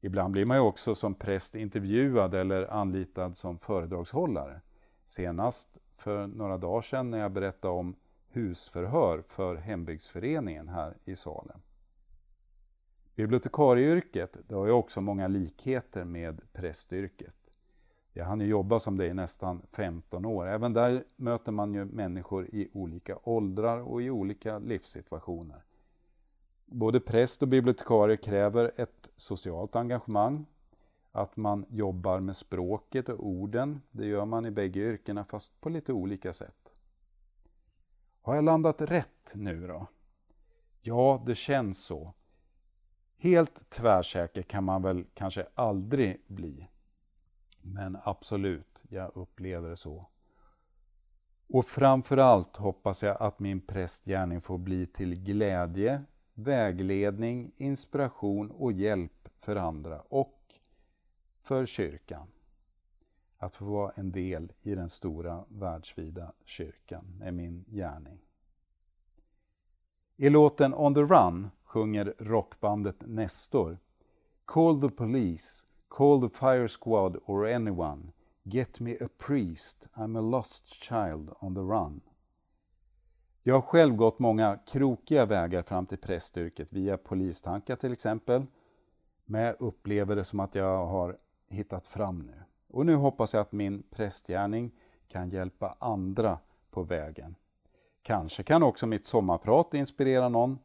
Ibland 0.01 0.33
blir 0.33 0.45
man 0.45 0.57
ju 0.57 0.63
också 0.63 0.95
som 0.95 1.15
präst 1.15 1.55
intervjuad 1.55 2.35
eller 2.35 2.73
anlitad 2.73 3.37
som 3.37 3.59
föredragshållare. 3.59 4.61
Senast 5.05 5.79
för 5.97 6.27
några 6.27 6.59
dagar 6.59 6.83
sedan 6.83 7.11
när 7.11 7.19
jag 7.19 7.33
berättade 7.33 7.75
om 7.75 7.97
husförhör 8.29 9.23
för 9.29 9.57
hembygdsföreningen 9.57 10.69
här 10.69 10.97
i 11.05 11.17
Salem. 11.17 11.61
Bibliotekarieyrket 13.15 14.37
det 14.49 14.55
har 14.55 14.67
ju 14.67 14.73
också 14.73 15.01
många 15.01 15.29
likheter 15.29 16.05
med 16.05 16.41
prästyrket. 16.53 17.40
Jag 18.13 18.25
hann 18.25 18.41
ju 18.41 18.47
jobba 18.47 18.79
som 18.79 18.97
det 18.97 19.07
i 19.07 19.15
nästan 19.15 19.63
15 19.73 20.25
år. 20.25 20.49
Även 20.49 20.73
där 20.73 21.05
möter 21.17 21.53
man 21.53 21.75
ju 21.75 21.85
människor 21.85 22.47
i 22.47 22.69
olika 22.73 23.19
åldrar 23.23 23.79
och 23.79 24.03
i 24.03 24.11
olika 24.11 24.59
livssituationer. 24.59 25.63
Både 26.67 27.01
präst 27.01 27.43
och 27.43 27.49
bibliotekarie 27.49 28.17
kräver 28.17 28.73
ett 28.77 29.11
socialt 29.17 29.77
engagemang. 29.77 30.47
Att 31.13 31.37
man 31.37 31.67
jobbar 31.69 32.21
med 32.21 32.37
språket 32.37 33.09
och 33.09 33.27
orden. 33.27 33.81
Det 33.91 34.07
gör 34.07 34.25
man 34.25 34.47
i 34.47 34.51
bägge 34.51 34.81
yrkena 34.81 35.25
fast 35.25 35.61
på 35.61 35.69
lite 35.69 35.93
olika 35.93 36.33
sätt. 36.33 36.75
Har 38.23 38.35
jag 38.35 38.45
landat 38.45 38.83
rätt 38.83 39.33
nu 39.35 39.67
då? 39.67 39.87
Ja, 40.81 41.23
det 41.27 41.35
känns 41.35 41.85
så. 41.85 42.15
Helt 43.19 43.71
tvärsäker 43.71 44.43
kan 44.43 44.65
man 44.65 44.83
väl 44.83 45.05
kanske 45.15 45.47
aldrig 45.55 46.23
bli. 46.27 46.69
Men 47.63 47.99
absolut, 48.05 48.83
jag 48.89 49.11
upplever 49.15 49.69
det 49.69 49.77
så. 49.77 50.07
Och 51.49 51.65
framförallt 51.65 52.57
hoppas 52.57 53.03
jag 53.03 53.23
att 53.23 53.39
min 53.39 53.61
prästgärning 53.61 54.41
får 54.41 54.59
bli 54.59 54.87
till 54.87 55.15
glädje, 55.15 56.05
vägledning, 56.35 57.53
inspiration 57.57 58.51
och 58.51 58.73
hjälp 58.73 59.29
för 59.39 59.57
andra 59.57 60.01
och 60.01 60.55
för 61.43 61.67
kyrkan. 61.67 62.27
Att 63.39 63.55
få 63.55 63.65
vara 63.65 63.93
en 63.97 64.13
del 64.13 64.53
i 64.63 64.75
den 64.75 64.89
stora 64.89 65.45
världsvida 65.49 66.33
kyrkan 66.45 67.23
är 67.25 67.33
min 67.33 67.65
gärning. 67.69 68.19
I 70.17 70.31
låten 70.31 70.75
On 70.75 70.95
the 70.95 71.01
Run 71.01 71.51
sjunger 71.63 72.15
rockbandet 72.19 72.97
Nestor 73.07 73.79
Call 74.45 74.81
the 74.81 74.89
police, 74.89 75.67
call 75.91 76.21
the 76.21 76.39
fire 76.39 76.69
squad 76.69 77.17
or 77.27 77.47
anyone 77.47 78.13
Get 78.43 78.81
me 78.81 78.97
a 79.01 79.09
priest, 79.19 79.89
I'm 79.95 80.17
a 80.17 80.21
lost 80.21 80.83
child 80.83 81.31
on 81.41 81.55
the 81.55 81.61
run. 81.61 82.01
Jag 83.43 83.55
har 83.55 83.63
själv 83.63 83.97
gått 83.97 84.19
många 84.19 84.59
krokiga 84.67 85.27
vägar 85.27 85.63
fram 85.63 85.87
till 85.87 85.99
prästyrket 85.99 86.73
via 86.73 86.97
polistankar 86.97 87.77
till 87.77 87.93
exempel. 87.93 88.47
Men 89.25 89.43
jag 89.43 89.57
upplever 89.59 90.17
det 90.17 90.25
som 90.25 90.41
att 90.41 90.55
jag 90.55 90.87
har 90.87 91.19
hittat 91.49 91.87
fram 91.87 92.19
nu. 92.19 92.43
Och 92.69 92.87
nu 92.87 92.95
hoppas 92.95 93.35
jag 93.35 93.41
att 93.41 93.53
min 93.53 93.83
prästgärning 93.83 94.71
kan 95.09 95.31
hjälpa 95.31 95.77
andra 95.79 96.39
på 96.71 96.83
vägen. 96.83 97.35
Kanske 98.03 98.43
kan 98.43 98.63
också 98.63 98.87
mitt 98.87 99.05
sommarprat 99.05 99.75
inspirera 99.75 100.29
någon, 100.29 100.59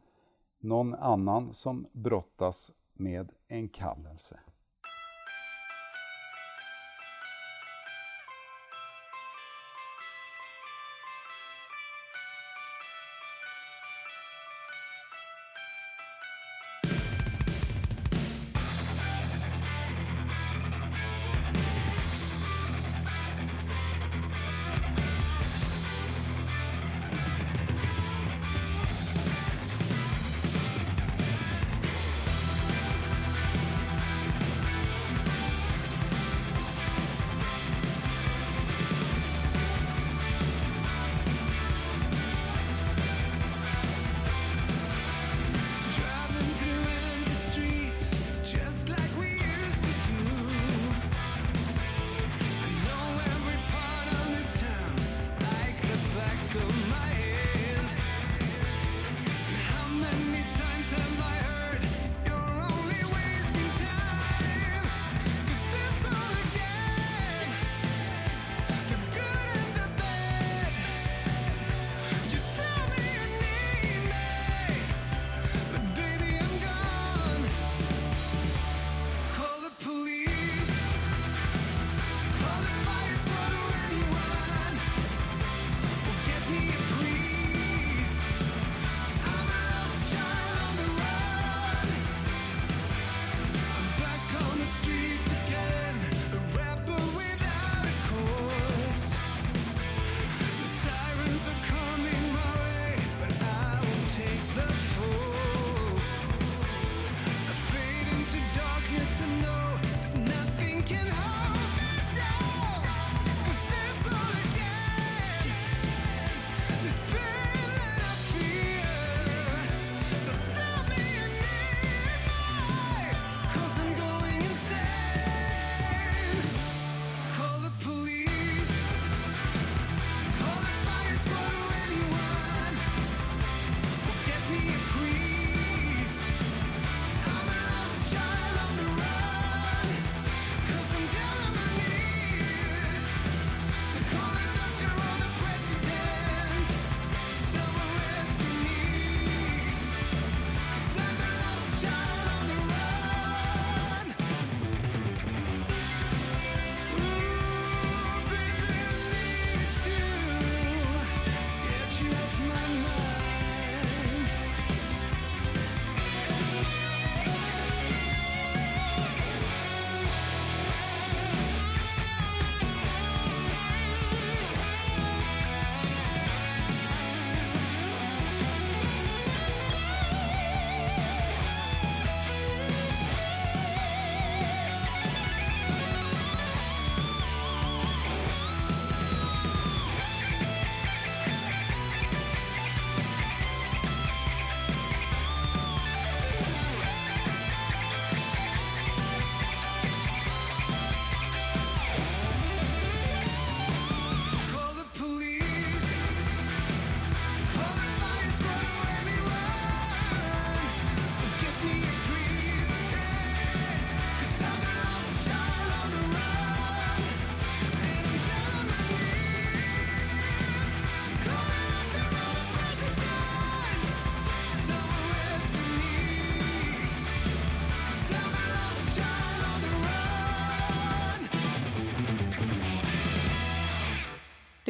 någon 0.60 0.94
annan 0.96 1.54
som 1.54 1.88
brottas 1.92 2.72
med 2.94 3.32
en 3.48 3.70
kallelse. 3.70 4.40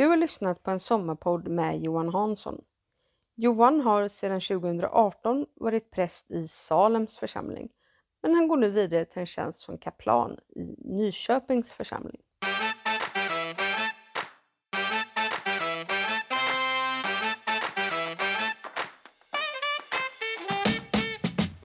Du 0.05 0.09
har 0.09 0.17
lyssnat 0.17 0.63
på 0.63 0.71
en 0.71 0.79
sommarpodd 0.79 1.47
med 1.47 1.79
Johan 1.79 2.09
Hansson. 2.09 2.61
Johan 3.35 3.81
har 3.81 4.07
sedan 4.07 4.41
2018 4.41 5.45
varit 5.55 5.91
präst 5.91 6.31
i 6.31 6.47
Salems 6.47 7.17
församling, 7.17 7.69
men 8.21 8.35
han 8.35 8.47
går 8.47 8.57
nu 8.57 8.69
vidare 8.69 9.05
till 9.05 9.19
en 9.19 9.25
tjänst 9.25 9.61
som 9.61 9.77
kaplan 9.77 10.37
i 10.55 10.75
Nyköpings 10.77 11.73
församling. 11.73 12.21